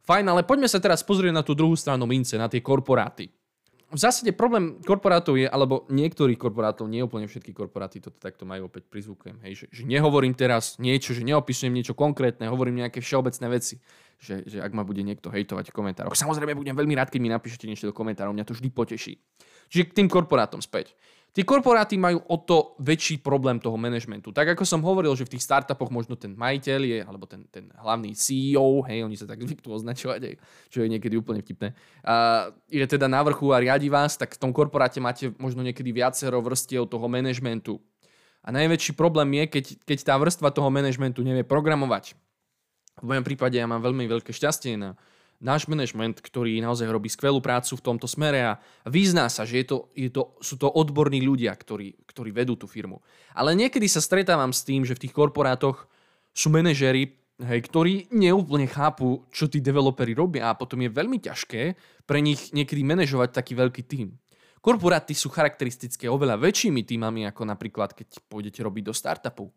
Fajn, 0.05 0.29
ale 0.29 0.45
poďme 0.45 0.69
sa 0.69 0.83
teraz 0.83 1.01
pozrieť 1.01 1.33
na 1.33 1.41
tú 1.41 1.57
druhú 1.57 1.73
stranu 1.73 2.05
mince, 2.05 2.37
na 2.37 2.53
tie 2.53 2.61
korporáty. 2.61 3.33
V 3.91 3.99
zásade 3.99 4.31
problém 4.31 4.79
korporátov 4.87 5.35
je, 5.35 5.51
alebo 5.51 5.83
niektorých 5.91 6.39
korporátov, 6.39 6.87
nie 6.87 7.03
úplne 7.03 7.27
všetky 7.27 7.51
korporáty 7.51 7.99
toto 7.99 8.23
takto 8.23 8.47
majú 8.47 8.71
opäť 8.71 8.87
prizvukujem, 8.87 9.43
hej, 9.43 9.67
že, 9.67 9.67
že 9.71 9.83
nehovorím 9.83 10.31
teraz 10.39 10.79
niečo, 10.79 11.11
že 11.11 11.27
neopisujem 11.27 11.75
niečo 11.75 11.99
konkrétne, 11.99 12.47
hovorím 12.47 12.87
nejaké 12.87 13.03
všeobecné 13.03 13.47
veci, 13.51 13.83
že, 14.23 14.47
že 14.47 14.63
ak 14.63 14.71
ma 14.71 14.87
bude 14.87 15.03
niekto 15.03 15.27
hejtovať 15.35 15.75
v 15.75 15.75
komentároch. 15.75 16.15
Samozrejme, 16.15 16.55
budem 16.55 16.79
veľmi 16.79 16.95
rád, 16.95 17.11
keď 17.11 17.19
mi 17.19 17.35
napíšete 17.35 17.67
niečo 17.67 17.91
do 17.91 17.95
komentárov, 17.97 18.31
mňa 18.31 18.47
to 18.47 18.55
vždy 18.55 18.71
poteší. 18.71 19.19
Čiže 19.67 19.91
k 19.91 19.97
tým 20.03 20.07
korporátom 20.07 20.63
späť. 20.63 20.95
Tí 21.31 21.47
korporáty 21.47 21.95
majú 21.95 22.27
o 22.27 22.37
to 22.43 22.75
väčší 22.83 23.23
problém 23.23 23.63
toho 23.63 23.79
manažmentu. 23.79 24.35
Tak 24.35 24.59
ako 24.59 24.67
som 24.67 24.83
hovoril, 24.83 25.15
že 25.15 25.23
v 25.23 25.39
tých 25.39 25.47
startupoch 25.47 25.87
možno 25.95 26.19
ten 26.19 26.35
majiteľ 26.35 26.81
je, 26.83 26.99
alebo 27.07 27.23
ten, 27.31 27.47
ten 27.55 27.71
hlavný 27.79 28.19
CEO, 28.19 28.83
hej, 28.91 29.07
oni 29.07 29.15
sa 29.15 29.31
tak 29.31 29.39
zvyknú 29.47 29.71
označovať, 29.71 30.21
hej, 30.27 30.35
čo 30.75 30.83
je 30.83 30.91
niekedy 30.91 31.15
úplne 31.15 31.39
vtipné, 31.39 31.71
a 32.03 32.51
je 32.67 32.83
teda 32.83 33.07
na 33.07 33.23
vrchu 33.23 33.47
a 33.55 33.63
riadi 33.63 33.87
vás, 33.87 34.19
tak 34.19 34.35
v 34.35 34.43
tom 34.43 34.51
korporáte 34.51 34.99
máte 34.99 35.31
možno 35.39 35.63
niekedy 35.63 35.95
viacero 35.95 36.43
vrstiev 36.43 36.91
toho 36.91 37.07
manažmentu. 37.07 37.79
A 38.43 38.51
najväčší 38.51 38.99
problém 38.99 39.31
je, 39.39 39.45
keď, 39.47 39.65
keď 39.87 39.99
tá 40.03 40.15
vrstva 40.19 40.51
toho 40.51 40.67
manažmentu 40.67 41.23
nevie 41.23 41.47
programovať. 41.47 42.19
V 42.99 43.07
mojom 43.07 43.23
prípade 43.23 43.55
ja 43.55 43.71
mám 43.71 43.85
veľmi 43.85 44.09
veľké 44.11 44.35
šťastie 44.35 44.75
na 44.81 44.99
náš 45.41 45.65
management, 45.67 46.21
ktorý 46.21 46.61
naozaj 46.61 46.87
robí 46.87 47.09
skvelú 47.09 47.41
prácu 47.41 47.75
v 47.75 47.85
tomto 47.85 48.05
smere 48.05 48.41
a 48.45 48.53
vyzná 48.85 49.27
sa, 49.33 49.49
že 49.49 49.65
je 49.65 49.67
to, 49.67 49.77
je 49.97 50.13
to, 50.13 50.37
sú 50.45 50.61
to 50.61 50.69
odborní 50.69 51.25
ľudia, 51.25 51.57
ktorí, 51.57 51.97
ktorí 52.05 52.31
vedú 52.31 52.61
tú 52.61 52.69
firmu. 52.69 53.01
Ale 53.33 53.57
niekedy 53.57 53.89
sa 53.89 54.05
stretávam 54.05 54.53
s 54.53 54.63
tým, 54.63 54.85
že 54.85 54.93
v 54.95 55.09
tých 55.09 55.17
korporátoch 55.17 55.89
sú 56.37 56.53
manažery, 56.53 57.17
hej, 57.41 57.61
ktorí 57.65 58.13
neúplne 58.13 58.69
chápu, 58.69 59.25
čo 59.33 59.49
tí 59.49 59.65
developeri 59.65 60.13
robia 60.13 60.53
a 60.53 60.57
potom 60.57 60.85
je 60.85 60.93
veľmi 60.93 61.19
ťažké 61.19 61.63
pre 62.05 62.21
nich 62.21 62.53
niekedy 62.53 62.85
manažovať 62.85 63.33
taký 63.33 63.57
veľký 63.57 63.83
tým. 63.89 64.13
Korporáty 64.61 65.17
sú 65.17 65.33
charakteristické 65.33 66.05
oveľa 66.05 66.37
väčšími 66.37 66.85
týmami, 66.85 67.25
ako 67.25 67.49
napríklad 67.49 67.97
keď 67.97 68.21
pôjdete 68.29 68.61
robiť 68.61 68.93
do 68.93 68.95
startupu. 68.95 69.49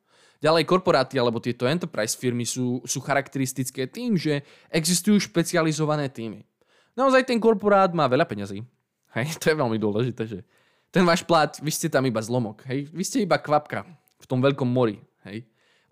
Ďalej 0.43 0.67
korporáty 0.67 1.15
alebo 1.15 1.39
tieto 1.39 1.63
enterprise 1.63 2.19
firmy 2.19 2.43
sú, 2.43 2.83
sú 2.83 2.99
charakteristické 2.99 3.87
tým, 3.87 4.19
že 4.19 4.43
existujú 4.67 5.23
špecializované 5.23 6.11
týmy. 6.11 6.43
Naozaj 6.99 7.31
ten 7.31 7.39
korporát 7.39 7.95
má 7.95 8.11
veľa 8.11 8.27
peňazí. 8.27 8.59
Hej, 9.15 9.27
to 9.41 9.53
je 9.53 9.55
veľmi 9.55 9.79
dôležité, 9.79 10.27
že 10.27 10.39
ten 10.93 11.01
váš 11.07 11.25
plat, 11.25 11.49
vy 11.57 11.71
ste 11.73 11.89
tam 11.89 12.05
iba 12.05 12.21
zlomok, 12.21 12.67
hej, 12.69 12.85
vy 12.93 13.01
ste 13.01 13.25
iba 13.25 13.41
kvapka 13.41 13.81
v 14.21 14.25
tom 14.29 14.43
veľkom 14.43 14.69
mori, 14.69 15.01
hej. 15.25 15.41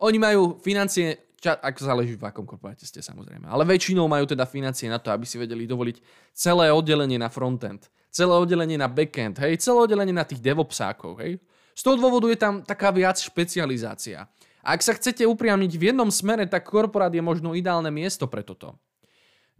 Oni 0.01 0.17
majú 0.21 0.61
financie, 0.61 1.33
ča, 1.41 1.57
ak 1.57 1.77
záleží 1.81 2.17
v 2.17 2.25
akom 2.29 2.45
korporáte 2.45 2.85
ste 2.85 3.01
samozrejme, 3.01 3.49
ale 3.49 3.65
väčšinou 3.65 4.05
majú 4.05 4.29
teda 4.29 4.45
financie 4.45 4.89
na 4.89 5.01
to, 5.01 5.09
aby 5.09 5.25
si 5.25 5.41
vedeli 5.41 5.65
dovoliť 5.65 5.97
celé 6.37 6.69
oddelenie 6.69 7.17
na 7.17 7.33
frontend, 7.33 7.89
celé 8.13 8.33
oddelenie 8.37 8.77
na 8.77 8.85
backend, 8.85 9.41
hej, 9.41 9.57
celé 9.57 9.89
oddelenie 9.89 10.13
na 10.13 10.25
tých 10.25 10.41
devopsákov, 10.41 11.17
hej. 11.21 11.41
Z 11.71 11.81
toho 11.87 11.97
dôvodu 11.97 12.29
je 12.29 12.37
tam 12.37 12.61
taká 12.61 12.93
viac 12.93 13.17
špecializácia. 13.17 14.27
Ak 14.61 14.85
sa 14.85 14.93
chcete 14.93 15.25
upriamiť 15.25 15.71
v 15.77 15.83
jednom 15.93 16.09
smere, 16.13 16.45
tak 16.45 16.69
korporát 16.69 17.09
je 17.09 17.21
možno 17.21 17.57
ideálne 17.57 17.89
miesto 17.89 18.29
pre 18.29 18.45
toto. 18.45 18.77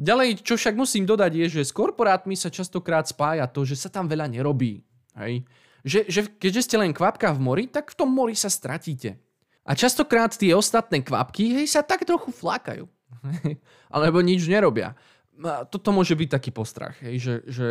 Ďalej, 0.02 0.42
čo 0.42 0.58
však 0.58 0.74
musím 0.74 1.06
dodať, 1.06 1.32
je, 1.46 1.46
že 1.62 1.70
s 1.70 1.76
korporátmi 1.76 2.34
sa 2.34 2.50
častokrát 2.50 3.06
spája 3.06 3.46
to, 3.46 3.62
že 3.66 3.78
sa 3.78 3.90
tam 3.90 4.10
veľa 4.10 4.26
nerobí. 4.30 4.82
Hej? 5.14 5.46
Že, 5.86 6.00
že 6.10 6.20
keďže 6.38 6.62
ste 6.66 6.76
len 6.82 6.94
kvapka 6.94 7.30
v 7.34 7.42
mori, 7.42 7.66
tak 7.70 7.94
v 7.94 7.98
tom 7.98 8.10
mori 8.10 8.34
sa 8.34 8.50
stratíte. 8.50 9.18
A 9.62 9.78
častokrát 9.78 10.34
tie 10.34 10.58
ostatné 10.58 11.06
kvapky 11.06 11.62
hej, 11.62 11.70
sa 11.70 11.86
tak 11.86 12.02
trochu 12.02 12.34
flákajú. 12.34 12.90
Alebo 13.94 14.26
nič 14.26 14.46
nerobia. 14.50 14.98
A 15.42 15.66
toto 15.70 15.94
môže 15.94 16.18
byť 16.18 16.30
taký 16.34 16.50
postrach, 16.54 16.98
hej, 17.02 17.18
že, 17.18 17.36
že 17.50 17.68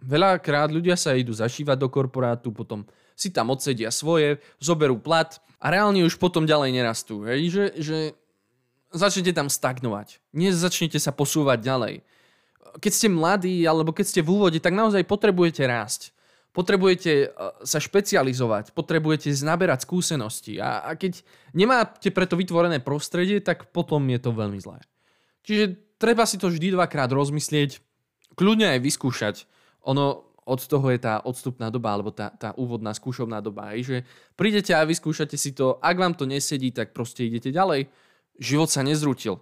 veľakrát 0.00 0.68
ľudia 0.68 0.96
sa 0.96 1.16
idú 1.16 1.32
zašívať 1.32 1.76
do 1.80 1.88
korporátu, 1.88 2.52
potom 2.52 2.84
si 3.14 3.30
tam 3.30 3.54
odsedia 3.54 3.94
svoje, 3.94 4.42
zoberú 4.58 4.98
plat 4.98 5.38
a 5.62 5.70
reálne 5.70 6.02
už 6.02 6.18
potom 6.18 6.44
ďalej 6.44 6.70
nerastú. 6.74 7.24
Hej? 7.24 7.40
Že, 7.50 7.64
že 7.78 7.98
začnete 8.94 9.34
tam 9.34 9.50
stagnovať. 9.50 10.22
Nezačnete 10.34 10.98
sa 11.02 11.10
posúvať 11.10 11.58
ďalej. 11.62 11.94
Keď 12.78 12.92
ste 12.92 13.08
mladí 13.10 13.62
alebo 13.66 13.94
keď 13.94 14.06
ste 14.06 14.20
v 14.22 14.34
úvode, 14.34 14.58
tak 14.58 14.74
naozaj 14.74 15.06
potrebujete 15.06 15.62
rásť. 15.66 16.10
Potrebujete 16.54 17.10
e, 17.10 17.26
sa 17.66 17.82
špecializovať, 17.82 18.78
potrebujete 18.78 19.34
znaberať 19.34 19.90
skúsenosti 19.90 20.62
a, 20.62 20.86
a 20.86 20.94
keď 20.94 21.26
nemáte 21.50 22.14
preto 22.14 22.38
vytvorené 22.38 22.78
prostredie, 22.78 23.42
tak 23.42 23.74
potom 23.74 24.06
je 24.06 24.22
to 24.22 24.30
veľmi 24.30 24.62
zlé. 24.62 24.78
Čiže 25.42 25.98
treba 25.98 26.22
si 26.22 26.38
to 26.38 26.46
vždy 26.46 26.78
dvakrát 26.78 27.10
rozmyslieť, 27.10 27.82
kľudne 28.38 28.78
aj 28.78 28.80
vyskúšať. 28.86 29.36
Ono, 29.90 30.30
od 30.44 30.60
toho 30.60 30.86
je 30.92 31.00
tá 31.00 31.24
odstupná 31.24 31.72
doba, 31.72 31.96
alebo 31.96 32.12
tá, 32.12 32.28
tá 32.36 32.52
úvodná 32.60 32.92
skúšovná 32.92 33.40
doba. 33.40 33.72
Hej, 33.72 33.82
že 33.88 33.96
prídete 34.36 34.76
a 34.76 34.84
vyskúšate 34.84 35.40
si 35.40 35.56
to, 35.56 35.80
ak 35.80 35.96
vám 35.96 36.12
to 36.12 36.28
nesedí, 36.28 36.68
tak 36.68 36.92
proste 36.92 37.24
idete 37.24 37.48
ďalej. 37.48 37.88
Život 38.36 38.68
sa 38.68 38.84
nezrútil. 38.84 39.40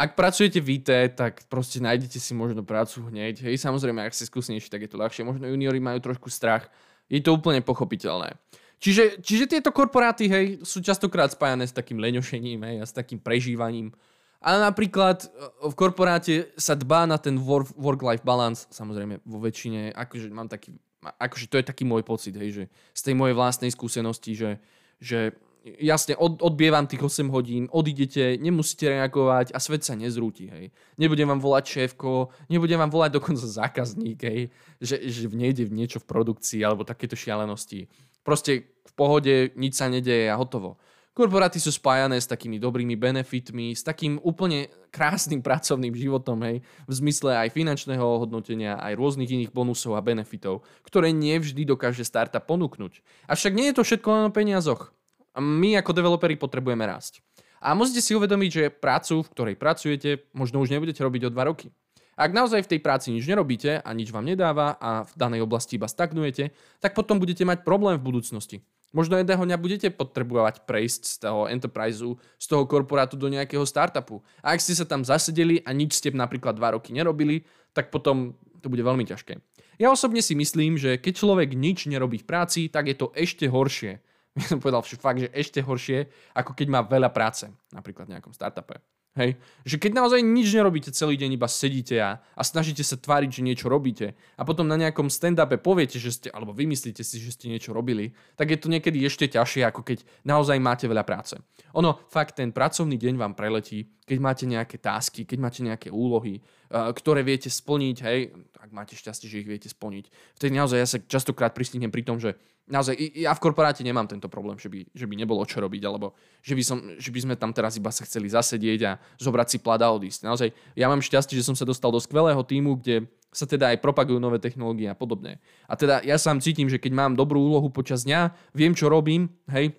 Ak 0.00 0.16
pracujete 0.16 0.58
v 0.58 0.80
IT, 0.80 1.14
tak 1.14 1.44
proste 1.46 1.78
nájdete 1.78 2.16
si 2.16 2.32
možno 2.32 2.64
prácu 2.64 3.06
hneď. 3.12 3.44
Hej, 3.44 3.60
samozrejme, 3.60 4.02
ak 4.02 4.16
ste 4.16 4.26
skúsenejší, 4.26 4.72
tak 4.72 4.88
je 4.88 4.90
to 4.90 4.98
ľahšie. 4.98 5.22
Možno 5.22 5.46
juniori 5.46 5.78
majú 5.78 6.00
trošku 6.00 6.32
strach. 6.32 6.72
Je 7.12 7.20
to 7.20 7.36
úplne 7.36 7.60
pochopiteľné. 7.60 8.34
Čiže, 8.82 9.22
čiže 9.22 9.46
tieto 9.46 9.70
korporáty, 9.70 10.26
hej, 10.26 10.46
sú 10.66 10.82
častokrát 10.82 11.30
spájané 11.30 11.70
s 11.70 11.76
takým 11.76 12.02
leňošením, 12.02 12.66
hej, 12.66 12.76
a 12.82 12.84
s 12.88 12.90
takým 12.90 13.22
prežívaním 13.22 13.94
ale 14.42 14.58
napríklad 14.58 15.24
e, 15.24 15.28
v 15.70 15.74
korporáte 15.78 16.50
sa 16.58 16.74
dbá 16.74 17.06
na 17.06 17.16
ten 17.16 17.38
work-life 17.78 18.26
balance, 18.26 18.66
samozrejme 18.74 19.22
vo 19.22 19.38
väčšine, 19.38 19.94
akože 19.94 20.28
mám 20.34 20.50
taký, 20.50 20.74
akože 21.00 21.46
to 21.46 21.56
je 21.62 21.64
taký 21.64 21.86
môj 21.86 22.02
pocit, 22.02 22.34
hej, 22.34 22.50
že 22.50 22.64
z 22.92 23.00
tej 23.06 23.14
mojej 23.14 23.38
vlastnej 23.38 23.70
skúsenosti, 23.70 24.34
že, 24.34 24.50
že 24.98 25.38
jasne, 25.62 26.18
od, 26.18 26.42
odbievam 26.42 26.90
tých 26.90 27.02
8 27.02 27.30
hodín, 27.30 27.70
odídete, 27.70 28.34
nemusíte 28.38 28.90
reagovať 28.90 29.54
a 29.54 29.58
svet 29.62 29.86
sa 29.86 29.94
nezrúti, 29.94 30.50
hej. 30.50 30.74
Nebudem 30.98 31.30
vám 31.30 31.38
volať 31.38 31.64
šéfko, 31.78 32.34
nebudem 32.50 32.82
vám 32.82 32.90
volať 32.90 33.10
dokonca 33.14 33.46
zákazník, 33.46 34.18
hej, 34.26 34.50
že, 34.82 34.98
že 35.06 35.30
nejde 35.30 35.70
niečo 35.70 36.02
v 36.02 36.08
produkcii 36.10 36.60
alebo 36.66 36.82
takéto 36.82 37.14
šialenosti. 37.14 37.86
Proste 38.26 38.74
v 38.82 38.92
pohode, 38.94 39.34
nič 39.54 39.78
sa 39.78 39.86
nedeje 39.86 40.30
a 40.30 40.38
hotovo. 40.38 40.78
Korporáty 41.12 41.60
sú 41.60 41.68
spájané 41.68 42.16
s 42.16 42.24
takými 42.24 42.56
dobrými 42.56 42.96
benefitmi, 42.96 43.76
s 43.76 43.84
takým 43.84 44.16
úplne 44.24 44.72
krásnym 44.88 45.44
pracovným 45.46 45.92
životom, 45.92 46.40
hej, 46.48 46.64
v 46.88 46.92
zmysle 46.92 47.36
aj 47.36 47.52
finančného 47.52 48.00
hodnotenia, 48.00 48.80
aj 48.80 48.96
rôznych 48.96 49.28
iných 49.28 49.52
bonusov 49.52 50.00
a 50.00 50.00
benefitov, 50.00 50.64
ktoré 50.88 51.12
nevždy 51.12 51.68
dokáže 51.68 52.08
startup 52.08 52.48
ponúknuť. 52.48 53.04
Avšak 53.28 53.52
nie 53.52 53.68
je 53.68 53.76
to 53.76 53.84
všetko 53.84 54.08
len 54.08 54.24
o 54.28 54.32
peniazoch. 54.32 54.96
My 55.36 55.76
ako 55.76 55.92
developeri 55.92 56.40
potrebujeme 56.40 56.88
rásť. 56.88 57.20
A 57.60 57.76
musíte 57.76 58.00
si 58.00 58.16
uvedomiť, 58.16 58.50
že 58.50 58.64
prácu, 58.72 59.20
v 59.20 59.32
ktorej 59.36 59.56
pracujete, 59.60 60.26
možno 60.32 60.64
už 60.64 60.72
nebudete 60.72 61.04
robiť 61.04 61.28
o 61.28 61.32
dva 61.32 61.44
roky. 61.46 61.68
Ak 62.16 62.32
naozaj 62.32 62.64
v 62.64 62.76
tej 62.76 62.80
práci 62.80 63.08
nič 63.12 63.24
nerobíte 63.24 63.80
a 63.80 63.90
nič 63.92 64.12
vám 64.12 64.24
nedáva 64.24 64.76
a 64.80 65.04
v 65.08 65.12
danej 65.16 65.44
oblasti 65.44 65.76
iba 65.76 65.88
stagnujete, 65.88 66.52
tak 66.80 66.92
potom 66.92 67.16
budete 67.16 67.44
mať 67.44 67.64
problém 67.64 67.96
v 67.96 68.04
budúcnosti. 68.04 68.56
Možno 68.92 69.16
jedného 69.16 69.40
dňa 69.40 69.56
budete 69.56 69.88
potrebovať 69.88 70.68
prejsť 70.68 71.02
z 71.08 71.16
toho 71.24 71.48
enterpriseu, 71.48 72.20
z 72.36 72.46
toho 72.46 72.68
korporátu 72.68 73.16
do 73.16 73.32
nejakého 73.32 73.64
startupu. 73.64 74.20
A 74.44 74.52
ak 74.52 74.60
ste 74.60 74.76
sa 74.76 74.84
tam 74.84 75.00
zasedeli 75.00 75.64
a 75.64 75.72
nič 75.72 75.96
ste 75.96 76.12
napríklad 76.12 76.60
dva 76.60 76.76
roky 76.76 76.92
nerobili, 76.92 77.48
tak 77.72 77.88
potom 77.88 78.36
to 78.60 78.68
bude 78.68 78.84
veľmi 78.84 79.08
ťažké. 79.08 79.40
Ja 79.80 79.88
osobne 79.88 80.20
si 80.20 80.36
myslím, 80.36 80.76
že 80.76 81.00
keď 81.00 81.12
človek 81.18 81.56
nič 81.56 81.88
nerobí 81.88 82.20
v 82.20 82.28
práci, 82.28 82.60
tak 82.68 82.92
je 82.92 82.96
to 82.96 83.10
ešte 83.16 83.48
horšie. 83.48 83.98
Ja 84.32 84.48
som 84.48 84.64
povedal 84.64 84.80
fakt, 84.80 85.20
že 85.20 85.28
ešte 85.28 85.60
horšie, 85.60 86.08
ako 86.32 86.56
keď 86.56 86.66
má 86.72 86.80
veľa 86.80 87.12
práce, 87.12 87.52
napríklad 87.68 88.08
v 88.08 88.16
nejakom 88.16 88.32
startupe. 88.32 88.80
Hej? 89.12 89.36
Že 89.68 89.76
keď 89.76 89.92
naozaj 89.92 90.20
nič 90.24 90.48
nerobíte 90.56 90.88
celý 90.88 91.20
deň, 91.20 91.36
iba 91.36 91.44
sedíte 91.44 92.00
a, 92.00 92.24
a 92.32 92.42
snažíte 92.42 92.80
sa 92.80 92.96
tváriť, 92.96 93.28
že 93.28 93.42
niečo 93.44 93.68
robíte 93.68 94.16
a 94.40 94.42
potom 94.48 94.64
na 94.64 94.80
nejakom 94.80 95.12
stand-upe 95.12 95.60
poviete, 95.60 96.00
že 96.00 96.16
ste, 96.16 96.28
alebo 96.32 96.56
vymyslíte 96.56 97.04
si, 97.04 97.20
že 97.20 97.36
ste 97.36 97.52
niečo 97.52 97.76
robili, 97.76 98.16
tak 98.40 98.48
je 98.48 98.58
to 98.58 98.72
niekedy 98.72 99.04
ešte 99.04 99.28
ťažšie, 99.28 99.68
ako 99.68 99.84
keď 99.84 100.08
naozaj 100.24 100.56
máte 100.64 100.88
veľa 100.88 101.04
práce. 101.04 101.36
Ono, 101.76 102.00
fakt, 102.08 102.40
ten 102.40 102.56
pracovný 102.56 102.96
deň 102.96 103.20
vám 103.20 103.36
preletí, 103.36 103.84
keď 104.12 104.18
máte 104.20 104.44
nejaké 104.44 104.76
tásky, 104.76 105.24
keď 105.24 105.38
máte 105.40 105.64
nejaké 105.64 105.88
úlohy, 105.88 106.44
uh, 106.68 106.92
ktoré 106.92 107.24
viete 107.24 107.48
splniť, 107.48 107.96
hej, 108.04 108.36
ak 108.60 108.70
máte 108.76 108.92
šťastie, 108.92 109.24
že 109.24 109.40
ich 109.40 109.48
viete 109.48 109.72
splniť. 109.72 110.36
Vtedy 110.36 110.52
naozaj 110.52 110.76
ja 110.76 110.84
sa 110.84 110.98
častokrát 111.00 111.56
pristihnem 111.56 111.88
pri 111.88 112.04
tom, 112.04 112.20
že 112.20 112.36
naozaj 112.68 112.94
ja 113.16 113.32
v 113.32 113.42
korporáte 113.42 113.80
nemám 113.80 114.04
tento 114.04 114.28
problém, 114.28 114.60
že 114.60 114.68
by, 114.68 114.84
že 114.92 115.08
by 115.08 115.14
nebolo 115.16 115.40
čo 115.48 115.64
robiť, 115.64 115.82
alebo 115.88 116.12
že 116.44 116.52
by, 116.52 116.62
som, 116.62 116.78
že 117.00 117.08
by 117.08 117.20
sme 117.24 117.34
tam 117.40 117.56
teraz 117.56 117.80
iba 117.80 117.88
sa 117.88 118.04
chceli 118.04 118.28
zasedieť 118.28 118.80
a 118.84 118.92
zobrať 119.16 119.48
si 119.48 119.58
plada 119.58 119.88
a 119.88 119.94
odísť. 119.96 120.28
Naozaj 120.28 120.48
ja 120.76 120.86
mám 120.92 121.00
šťastie, 121.00 121.34
že 121.34 121.48
som 121.48 121.56
sa 121.56 121.64
dostal 121.64 121.88
do 121.88 121.98
skvelého 121.98 122.44
týmu, 122.44 122.76
kde 122.78 123.08
sa 123.32 123.48
teda 123.48 123.72
aj 123.72 123.80
propagujú 123.80 124.20
nové 124.20 124.36
technológie 124.36 124.92
a 124.92 124.94
podobne. 124.94 125.40
A 125.64 125.72
teda 125.72 126.04
ja 126.04 126.20
sám 126.20 126.44
cítim, 126.44 126.68
že 126.68 126.76
keď 126.76 126.92
mám 126.92 127.12
dobrú 127.16 127.40
úlohu 127.40 127.72
počas 127.72 128.04
dňa, 128.04 128.52
viem, 128.52 128.76
čo 128.76 128.92
robím, 128.92 129.32
hej, 129.48 129.72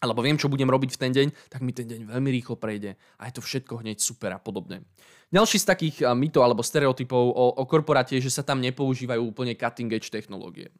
alebo 0.00 0.20
viem, 0.20 0.36
čo 0.36 0.52
budem 0.52 0.68
robiť 0.68 0.96
v 0.96 1.00
ten 1.00 1.12
deň, 1.12 1.28
tak 1.48 1.64
mi 1.64 1.72
ten 1.72 1.88
deň 1.88 2.12
veľmi 2.12 2.30
rýchlo 2.40 2.60
prejde 2.60 2.96
a 3.16 3.22
je 3.28 3.32
to 3.36 3.42
všetko 3.42 3.80
hneď 3.80 3.96
super 4.00 4.30
a 4.36 4.40
podobne. 4.40 4.84
Ďalší 5.32 5.58
z 5.58 5.66
takých 5.66 5.96
mýtov 6.14 6.46
alebo 6.46 6.62
stereotypov 6.62 7.18
o, 7.32 7.44
o 7.58 7.64
korporáte 7.66 8.14
je, 8.14 8.28
že 8.28 8.38
sa 8.38 8.46
tam 8.46 8.62
nepoužívajú 8.62 9.22
úplne 9.24 9.56
cutting 9.58 9.90
edge 9.90 10.12
technológie. 10.12 10.70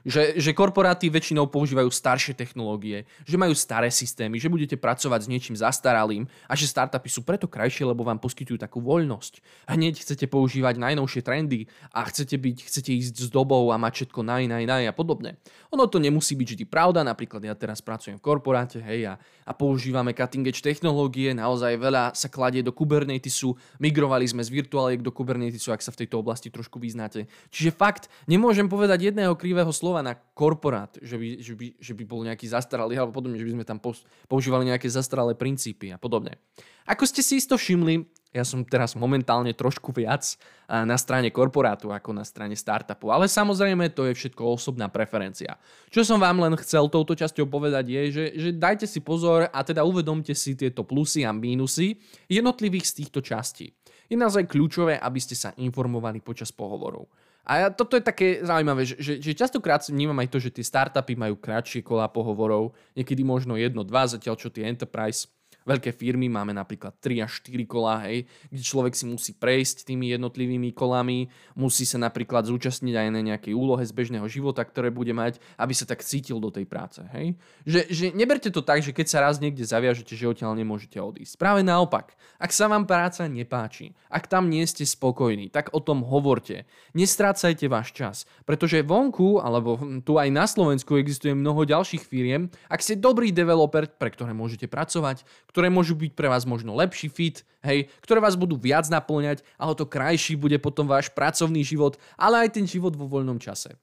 Že, 0.00 0.40
že 0.40 0.56
korporáty 0.56 1.12
väčšinou 1.12 1.52
používajú 1.52 1.92
staršie 1.92 2.32
technológie, 2.32 3.04
že 3.28 3.36
majú 3.36 3.52
staré 3.52 3.92
systémy, 3.92 4.40
že 4.40 4.48
budete 4.48 4.80
pracovať 4.80 5.20
s 5.26 5.30
niečím 5.30 5.56
zastaralým 5.60 6.24
a 6.48 6.56
že 6.56 6.64
startupy 6.64 7.12
sú 7.12 7.20
preto 7.20 7.44
krajšie, 7.44 7.84
lebo 7.84 8.00
vám 8.00 8.16
poskytujú 8.16 8.56
takú 8.56 8.80
voľnosť. 8.80 9.44
Hneď 9.68 10.00
chcete 10.00 10.24
používať 10.32 10.80
najnovšie 10.80 11.20
trendy 11.20 11.68
a 11.92 12.08
chcete, 12.08 12.40
byť, 12.40 12.56
chcete 12.64 12.90
ísť 12.96 13.16
s 13.24 13.28
dobou 13.28 13.68
a 13.68 13.76
mať 13.76 13.92
všetko 14.04 14.20
naj, 14.24 14.48
naj, 14.48 14.64
naj 14.64 14.84
a 14.88 14.94
podobne. 14.96 15.36
Ono 15.76 15.84
to 15.84 16.00
nemusí 16.00 16.32
byť 16.32 16.48
vždy 16.56 16.64
pravda, 16.64 17.04
napríklad 17.04 17.44
ja 17.44 17.52
teraz 17.52 17.84
pracujem 17.84 18.16
v 18.16 18.24
korporáte 18.24 18.80
hej, 18.80 19.04
a, 19.04 19.14
a 19.44 19.52
používame 19.52 20.16
cutting 20.16 20.48
edge 20.48 20.64
technológie, 20.64 21.36
naozaj 21.36 21.76
veľa 21.76 22.16
sa 22.16 22.32
kladie 22.32 22.64
do 22.64 22.72
Kubernetesu, 22.72 23.52
migrovali 23.76 24.24
sme 24.24 24.40
z 24.40 24.48
virtuáliek 24.48 25.04
do 25.04 25.12
Kubernetesu, 25.12 25.76
ak 25.76 25.84
sa 25.84 25.92
v 25.92 26.06
tejto 26.06 26.24
oblasti 26.24 26.48
trošku 26.48 26.80
vyznáte. 26.80 27.28
Čiže 27.52 27.76
fakt, 27.76 28.08
nemôžem 28.24 28.64
povedať 28.64 29.12
jedného 29.12 29.36
krivého 29.36 29.68
slova, 29.74 29.89
slova 29.90 30.06
na 30.06 30.14
korporát, 30.14 30.94
že 31.02 31.18
by, 31.18 31.28
že 31.42 31.54
by, 31.58 31.66
že 31.82 31.92
by 31.98 32.04
bol 32.06 32.22
nejaký 32.22 32.46
zastaralý 32.46 32.94
alebo 32.94 33.18
podobne, 33.18 33.34
že 33.34 33.42
by 33.42 33.58
sme 33.58 33.66
tam 33.66 33.82
používali 34.30 34.70
nejaké 34.70 34.86
zastaralé 34.86 35.34
princípy 35.34 35.90
a 35.90 35.98
podobne. 35.98 36.38
Ako 36.86 37.02
ste 37.10 37.26
si 37.26 37.42
isto 37.42 37.58
všimli, 37.58 38.06
ja 38.30 38.46
som 38.46 38.62
teraz 38.62 38.94
momentálne 38.94 39.50
trošku 39.50 39.90
viac 39.90 40.22
na 40.70 40.94
strane 40.94 41.34
korporátu 41.34 41.90
ako 41.90 42.14
na 42.14 42.22
strane 42.22 42.54
startupu, 42.54 43.10
ale 43.10 43.26
samozrejme 43.26 43.90
to 43.90 44.06
je 44.06 44.14
všetko 44.14 44.54
osobná 44.54 44.86
preferencia. 44.86 45.58
Čo 45.90 46.06
som 46.06 46.22
vám 46.22 46.38
len 46.38 46.54
chcel 46.62 46.86
touto 46.86 47.18
časťou 47.18 47.50
povedať 47.50 47.90
je, 47.90 48.02
že, 48.14 48.24
že 48.38 48.48
dajte 48.54 48.86
si 48.86 49.02
pozor 49.02 49.50
a 49.50 49.58
teda 49.66 49.82
uvedomte 49.82 50.30
si 50.38 50.54
tieto 50.54 50.86
plusy 50.86 51.26
a 51.26 51.34
mínusy 51.34 51.98
jednotlivých 52.30 52.86
z 52.86 52.92
týchto 53.02 53.18
častí. 53.18 53.74
Je 54.06 54.14
naozaj 54.14 54.46
kľúčové, 54.46 55.02
aby 55.02 55.18
ste 55.18 55.34
sa 55.34 55.50
informovali 55.58 56.22
počas 56.22 56.54
pohovorov. 56.54 57.10
A 57.50 57.66
ja, 57.66 57.68
toto 57.74 57.98
je 57.98 58.06
také 58.06 58.46
zaujímavé, 58.46 58.86
že, 58.86 58.94
že, 59.02 59.18
že 59.18 59.34
častokrát 59.34 59.82
vnímam 59.90 60.14
aj 60.22 60.30
to, 60.30 60.38
že 60.38 60.54
tie 60.54 60.62
startupy 60.62 61.18
majú 61.18 61.34
kratšie 61.34 61.82
kola 61.82 62.06
pohovorov, 62.06 62.78
niekedy 62.94 63.26
možno 63.26 63.58
jedno, 63.58 63.82
dva, 63.82 64.06
zatiaľ 64.06 64.38
čo 64.38 64.54
tie 64.54 64.70
enterprise 64.70 65.26
veľké 65.68 65.92
firmy, 65.92 66.28
máme 66.28 66.56
napríklad 66.56 66.96
3 67.00 67.26
až 67.26 67.42
4 67.44 67.64
kola, 67.68 68.04
hej, 68.08 68.24
kde 68.48 68.62
človek 68.62 68.94
si 68.96 69.04
musí 69.06 69.32
prejsť 69.36 69.88
tými 69.88 70.12
jednotlivými 70.16 70.72
kolami, 70.72 71.28
musí 71.56 71.84
sa 71.84 72.00
napríklad 72.00 72.48
zúčastniť 72.48 72.94
aj 72.96 73.08
na 73.12 73.20
nejakej 73.20 73.52
úlohe 73.52 73.84
z 73.84 73.92
bežného 73.92 74.26
života, 74.26 74.64
ktoré 74.64 74.88
bude 74.88 75.12
mať, 75.12 75.38
aby 75.60 75.72
sa 75.76 75.84
tak 75.84 76.04
cítil 76.04 76.40
do 76.40 76.48
tej 76.48 76.64
práce. 76.64 77.00
Hej. 77.14 77.36
Že, 77.68 77.80
že 77.90 78.04
neberte 78.16 78.48
to 78.48 78.64
tak, 78.64 78.80
že 78.80 78.94
keď 78.96 79.06
sa 79.06 79.18
raz 79.24 79.38
niekde 79.38 79.62
zaviažete, 79.66 80.16
že 80.16 80.28
odtiaľ 80.28 80.56
nemôžete 80.56 80.96
odísť. 80.96 81.36
Práve 81.36 81.60
naopak, 81.60 82.16
ak 82.40 82.50
sa 82.50 82.66
vám 82.66 82.88
práca 82.88 83.28
nepáči, 83.28 83.92
ak 84.08 84.26
tam 84.26 84.48
nie 84.48 84.64
ste 84.64 84.88
spokojní, 84.88 85.52
tak 85.52 85.72
o 85.76 85.80
tom 85.80 86.02
hovorte. 86.02 86.64
Nestrácajte 86.96 87.68
váš 87.68 87.92
čas, 87.92 88.24
pretože 88.48 88.80
vonku, 88.80 89.38
alebo 89.38 89.76
tu 90.02 90.16
aj 90.16 90.28
na 90.32 90.48
Slovensku 90.48 90.96
existuje 90.96 91.36
mnoho 91.36 91.68
ďalších 91.68 92.02
firiem, 92.02 92.48
ak 92.66 92.80
ste 92.80 92.96
dobrý 92.98 93.30
developer, 93.30 93.86
pre 93.86 94.10
ktoré 94.10 94.32
môžete 94.32 94.66
pracovať, 94.66 95.22
ktoré 95.50 95.66
môžu 95.66 95.98
byť 95.98 96.14
pre 96.14 96.30
vás 96.30 96.46
možno 96.46 96.78
lepší 96.78 97.10
fit, 97.10 97.42
hej, 97.66 97.90
ktoré 98.06 98.22
vás 98.22 98.38
budú 98.38 98.54
viac 98.54 98.86
naplňať 98.86 99.42
a 99.58 99.66
o 99.66 99.74
to 99.74 99.90
krajší 99.90 100.38
bude 100.38 100.54
potom 100.62 100.86
váš 100.86 101.10
pracovný 101.10 101.66
život, 101.66 101.98
ale 102.14 102.46
aj 102.46 102.62
ten 102.62 102.64
život 102.70 102.94
vo 102.94 103.10
voľnom 103.10 103.42
čase. 103.42 103.74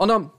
Ono, 0.00 0.32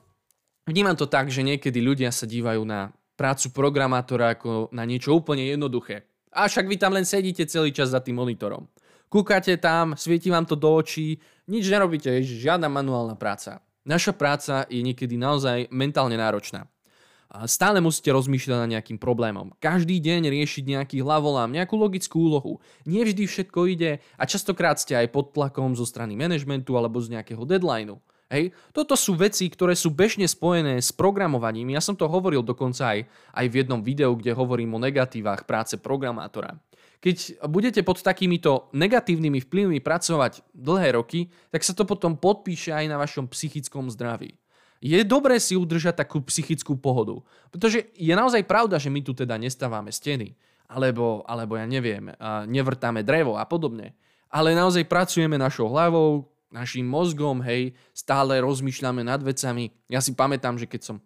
vnímam 0.65 0.97
to 0.97 1.05
tak, 1.05 1.29
že 1.29 1.45
niekedy 1.45 1.77
ľudia 1.79 2.09
sa 2.09 2.25
dívajú 2.25 2.65
na 2.65 2.89
prácu 3.13 3.53
programátora 3.53 4.35
ako 4.35 4.73
na 4.73 4.83
niečo 4.83 5.13
úplne 5.13 5.45
jednoduché. 5.47 6.09
A 6.35 6.51
však 6.51 6.67
vy 6.67 6.75
tam 6.75 6.91
len 6.91 7.07
sedíte 7.07 7.47
celý 7.47 7.71
čas 7.71 7.95
za 7.95 8.03
tým 8.03 8.19
monitorom. 8.19 8.67
Kúkate 9.07 9.55
tam, 9.55 9.95
svieti 9.95 10.27
vám 10.27 10.43
to 10.43 10.59
do 10.59 10.67
očí, 10.67 11.15
nič 11.47 11.63
nerobíte, 11.71 12.11
žiadna 12.19 12.67
manuálna 12.67 13.15
práca. 13.15 13.63
Naša 13.87 14.17
práca 14.17 14.67
je 14.67 14.81
niekedy 14.81 15.15
naozaj 15.15 15.71
mentálne 15.71 16.17
náročná. 16.19 16.67
Stále 17.43 17.83
musíte 17.83 18.15
rozmýšľať 18.15 18.57
nad 18.63 18.71
nejakým 18.79 18.95
problémom. 18.95 19.51
Každý 19.59 19.99
deň 19.99 20.31
riešiť 20.31 20.63
nejaký 20.71 21.03
hlavolám, 21.03 21.51
nejakú 21.51 21.75
logickú 21.75 22.31
úlohu. 22.31 22.63
Nie 22.87 23.03
vždy 23.03 23.27
všetko 23.27 23.59
ide 23.67 23.99
a 24.15 24.23
častokrát 24.23 24.79
ste 24.79 24.95
aj 24.95 25.11
pod 25.11 25.35
tlakom 25.35 25.75
zo 25.75 25.83
strany 25.83 26.15
manažmentu 26.15 26.79
alebo 26.79 27.03
z 27.03 27.19
nejakého 27.19 27.43
deadlineu. 27.43 27.99
Hej, 28.31 28.55
toto 28.73 28.97
sú 28.97 29.13
veci, 29.13 29.45
ktoré 29.51 29.77
sú 29.77 29.93
bežne 29.93 30.25
spojené 30.25 30.81
s 30.81 30.89
programovaním. 30.89 31.77
Ja 31.77 31.81
som 31.83 31.93
to 31.93 32.09
hovoril 32.09 32.41
dokonca 32.41 32.97
aj, 32.97 32.99
aj 33.37 33.45
v 33.51 33.57
jednom 33.61 33.85
videu, 33.85 34.15
kde 34.17 34.33
hovorím 34.33 34.73
o 34.73 34.81
negatívach 34.81 35.45
práce 35.45 35.77
programátora. 35.77 36.57
Keď 37.03 37.45
budete 37.45 37.85
pod 37.85 38.01
takýmito 38.01 38.73
negatívnymi 38.73 39.45
vplyvmi 39.45 39.77
pracovať 39.77 40.41
dlhé 40.57 40.97
roky, 40.97 41.29
tak 41.53 41.61
sa 41.61 41.77
to 41.77 41.85
potom 41.85 42.17
podpíše 42.17 42.73
aj 42.73 42.85
na 42.89 42.97
vašom 42.97 43.29
psychickom 43.29 43.93
zdraví 43.93 44.33
je 44.83 44.99
dobré 45.07 45.39
si 45.39 45.55
udržať 45.55 46.03
takú 46.03 46.21
psychickú 46.25 46.75
pohodu. 46.75 47.23
Pretože 47.49 47.89
je 47.95 48.13
naozaj 48.13 48.43
pravda, 48.45 48.77
že 48.77 48.91
my 48.91 49.01
tu 49.01 49.15
teda 49.15 49.39
nestávame 49.39 49.89
steny, 49.89 50.35
alebo, 50.65 51.21
alebo 51.25 51.57
ja 51.57 51.65
neviem, 51.69 52.09
nevrtáme 52.49 53.05
drevo 53.05 53.37
a 53.39 53.45
podobne. 53.45 53.93
Ale 54.29 54.57
naozaj 54.57 54.89
pracujeme 54.89 55.39
našou 55.39 55.71
hlavou, 55.71 56.27
našim 56.51 56.87
mozgom, 56.87 57.43
hej, 57.43 57.75
stále 57.91 58.39
rozmýšľame 58.39 59.03
nad 59.03 59.19
vecami. 59.19 59.75
Ja 59.91 59.99
si 59.99 60.15
pamätám, 60.15 60.55
že 60.55 60.67
keď 60.69 60.81
som 60.83 60.97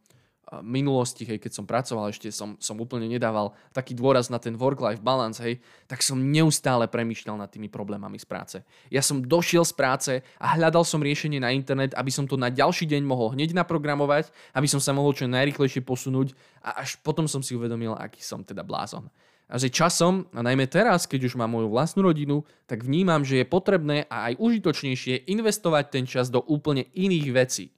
minulosti, 0.65 1.29
hej, 1.29 1.37
keď 1.37 1.51
som 1.61 1.65
pracoval, 1.69 2.09
ešte 2.09 2.33
som, 2.33 2.57
som 2.57 2.73
úplne 2.81 3.05
nedával 3.05 3.53
taký 3.69 3.93
dôraz 3.93 4.33
na 4.33 4.41
ten 4.41 4.57
work-life 4.57 4.99
balance, 4.99 5.37
hej, 5.37 5.61
tak 5.85 6.01
som 6.01 6.17
neustále 6.17 6.89
premýšľal 6.89 7.37
nad 7.37 7.49
tými 7.53 7.69
problémami 7.69 8.17
z 8.17 8.25
práce. 8.25 8.57
Ja 8.89 9.05
som 9.05 9.21
došiel 9.21 9.61
z 9.61 9.73
práce 9.77 10.13
a 10.41 10.57
hľadal 10.57 10.81
som 10.81 11.05
riešenie 11.05 11.37
na 11.37 11.53
internet, 11.53 11.93
aby 11.93 12.09
som 12.09 12.25
to 12.25 12.33
na 12.33 12.49
ďalší 12.49 12.89
deň 12.89 13.05
mohol 13.05 13.37
hneď 13.37 13.53
naprogramovať, 13.53 14.33
aby 14.57 14.65
som 14.65 14.81
sa 14.81 14.89
mohol 14.89 15.13
čo 15.13 15.29
najrychlejšie 15.29 15.85
posunúť 15.85 16.33
a 16.65 16.81
až 16.81 16.97
potom 17.05 17.29
som 17.29 17.45
si 17.45 17.53
uvedomil, 17.53 17.93
aký 17.93 18.25
som 18.25 18.41
teda 18.41 18.65
blázon. 18.65 19.05
A 19.49 19.57
že 19.57 19.73
časom, 19.73 20.29
a 20.29 20.45
najmä 20.45 20.69
teraz, 20.69 21.09
keď 21.09 21.25
už 21.25 21.33
mám 21.33 21.49
moju 21.49 21.73
vlastnú 21.73 22.05
rodinu, 22.05 22.45
tak 22.69 22.85
vnímam, 22.85 23.25
že 23.25 23.41
je 23.41 23.49
potrebné 23.49 24.05
a 24.05 24.29
aj 24.29 24.37
užitočnejšie 24.37 25.25
investovať 25.25 25.85
ten 25.89 26.05
čas 26.05 26.29
do 26.29 26.37
úplne 26.45 26.85
iných 26.93 27.27
vecí. 27.33 27.73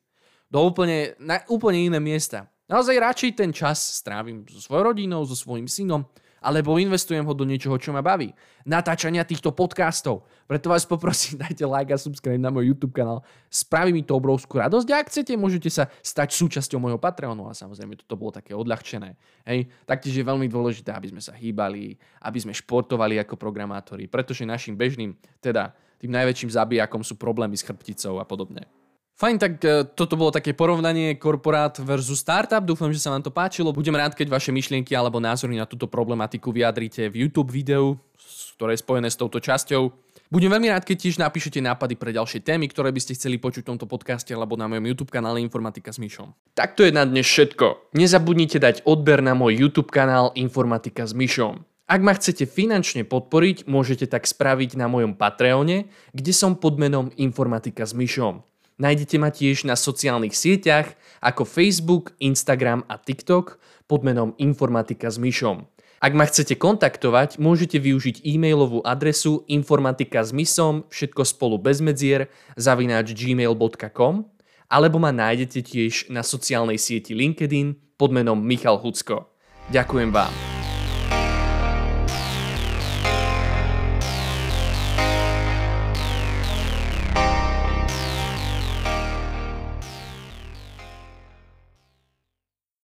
Do 0.51 0.67
úplne, 0.67 1.15
na 1.15 1.39
úplne 1.47 1.87
iné 1.87 2.03
miesta. 2.03 2.51
Naozaj 2.71 3.03
radšej 3.03 3.31
ten 3.35 3.51
čas 3.51 3.99
strávim 3.99 4.47
so 4.47 4.63
svojou 4.63 4.95
rodinou, 4.95 5.27
so 5.27 5.35
svojím 5.35 5.67
synom, 5.67 6.07
alebo 6.39 6.79
investujem 6.79 7.19
ho 7.19 7.35
do 7.35 7.43
niečoho, 7.43 7.75
čo 7.75 7.91
ma 7.91 7.99
baví. 7.99 8.31
Natáčania 8.63 9.27
týchto 9.27 9.51
podcastov. 9.51 10.23
Preto 10.47 10.71
vás 10.71 10.87
poprosím, 10.87 11.35
dajte 11.43 11.67
like 11.67 11.91
a 11.91 11.99
subscribe 11.99 12.39
na 12.39 12.47
môj 12.47 12.71
YouTube 12.71 12.95
kanál. 12.95 13.27
Spraví 13.51 13.91
mi 13.91 14.07
to 14.07 14.15
obrovskú 14.15 14.63
radosť 14.63 14.87
a 14.87 15.03
ak 15.03 15.11
chcete, 15.11 15.35
môžete 15.35 15.67
sa 15.67 15.91
stať 15.99 16.31
súčasťou 16.31 16.79
môjho 16.79 16.95
Patreonu 16.95 17.51
a 17.51 17.53
samozrejme 17.53 17.99
toto 18.07 18.15
bolo 18.15 18.31
také 18.31 18.55
odľahčené. 18.55 19.19
Hej. 19.43 19.67
Taktiež 19.83 20.23
je 20.23 20.23
veľmi 20.23 20.47
dôležité, 20.47 20.95
aby 20.95 21.11
sme 21.11 21.19
sa 21.19 21.35
hýbali, 21.35 21.99
aby 22.23 22.39
sme 22.39 22.55
športovali 22.55 23.19
ako 23.19 23.35
programátori, 23.35 24.07
pretože 24.07 24.47
našim 24.47 24.79
bežným, 24.79 25.11
teda 25.43 25.75
tým 25.99 26.15
najväčším 26.15 26.55
zabijakom 26.55 27.03
sú 27.03 27.19
problémy 27.19 27.59
s 27.59 27.67
chrbticou 27.67 28.15
a 28.15 28.23
podobne. 28.23 28.63
Fajn, 29.21 29.37
tak 29.37 29.61
e, 29.61 29.85
toto 29.85 30.17
bolo 30.17 30.33
také 30.33 30.49
porovnanie 30.57 31.13
korporát 31.13 31.77
versus 31.77 32.25
startup. 32.25 32.65
Dúfam, 32.65 32.89
že 32.89 32.97
sa 32.97 33.13
vám 33.13 33.21
to 33.21 33.29
páčilo. 33.29 33.69
Budem 33.69 33.93
rád, 33.93 34.17
keď 34.17 34.33
vaše 34.33 34.49
myšlienky 34.49 34.97
alebo 34.97 35.21
názory 35.21 35.61
na 35.61 35.69
túto 35.69 35.85
problematiku 35.85 36.49
vyjadrite 36.49 37.05
v 37.05 37.29
YouTube 37.29 37.53
videu, 37.53 38.01
ktoré 38.57 38.73
je 38.73 38.81
spojené 38.81 39.13
s 39.13 39.21
touto 39.21 39.37
časťou. 39.37 39.93
Budem 40.33 40.49
veľmi 40.49 40.73
rád, 40.73 40.89
keď 40.89 40.97
tiež 41.05 41.21
napíšete 41.21 41.61
nápady 41.61 42.01
pre 42.01 42.09
ďalšie 42.17 42.41
témy, 42.41 42.65
ktoré 42.65 42.89
by 42.89 42.97
ste 42.97 43.13
chceli 43.13 43.37
počuť 43.37 43.61
v 43.61 43.69
tomto 43.77 43.85
podcaste 43.85 44.33
alebo 44.33 44.57
na 44.57 44.65
mojom 44.65 44.89
YouTube 44.89 45.13
kanále 45.13 45.37
Informatika 45.37 45.93
s 45.93 46.01
Myšom. 46.01 46.33
Tak 46.57 46.73
to 46.73 46.81
je 46.81 46.89
na 46.89 47.05
dnes 47.05 47.29
všetko. 47.29 47.93
Nezabudnite 47.93 48.57
dať 48.57 48.89
odber 48.89 49.21
na 49.21 49.37
môj 49.37 49.53
YouTube 49.53 49.93
kanál 49.93 50.33
Informatika 50.33 51.05
s 51.05 51.13
Myšom. 51.13 51.61
Ak 51.85 52.01
ma 52.01 52.17
chcete 52.17 52.49
finančne 52.49 53.05
podporiť, 53.05 53.69
môžete 53.69 54.09
tak 54.09 54.25
spraviť 54.25 54.81
na 54.81 54.89
mojom 54.89 55.13
Patreone, 55.13 55.93
kde 56.09 56.33
som 56.33 56.57
pod 56.57 56.81
menom 56.81 57.13
Informatika 57.21 57.85
s 57.85 57.93
Myšom. 57.93 58.49
Nájdete 58.81 59.21
ma 59.21 59.29
tiež 59.29 59.69
na 59.69 59.77
sociálnych 59.77 60.33
sieťach 60.33 60.97
ako 61.21 61.45
Facebook, 61.45 62.17
Instagram 62.17 62.81
a 62.89 62.97
TikTok 62.97 63.61
pod 63.85 64.01
menom 64.01 64.33
Informatika 64.41 65.05
s 65.05 65.21
Myšom. 65.21 65.69
Ak 66.01 66.17
ma 66.17 66.25
chcete 66.25 66.57
kontaktovať, 66.57 67.37
môžete 67.37 67.77
využiť 67.77 68.25
e-mailovú 68.25 68.81
adresu 68.81 69.45
informatika 69.45 70.25
s 70.25 70.33
misom, 70.33 70.89
všetko 70.89 71.21
spolu 71.29 71.61
bez 71.61 71.77
medzier, 71.77 72.33
zavináč 72.57 73.13
gmail.com 73.13 74.25
alebo 74.71 74.97
ma 74.97 75.13
nájdete 75.13 75.61
tiež 75.61 76.09
na 76.09 76.25
sociálnej 76.25 76.81
sieti 76.81 77.13
LinkedIn 77.13 77.99
pod 78.01 78.09
menom 78.09 78.39
Michal 78.39 78.81
Hucko. 78.81 79.29
Ďakujem 79.69 80.09
vám. 80.09 80.60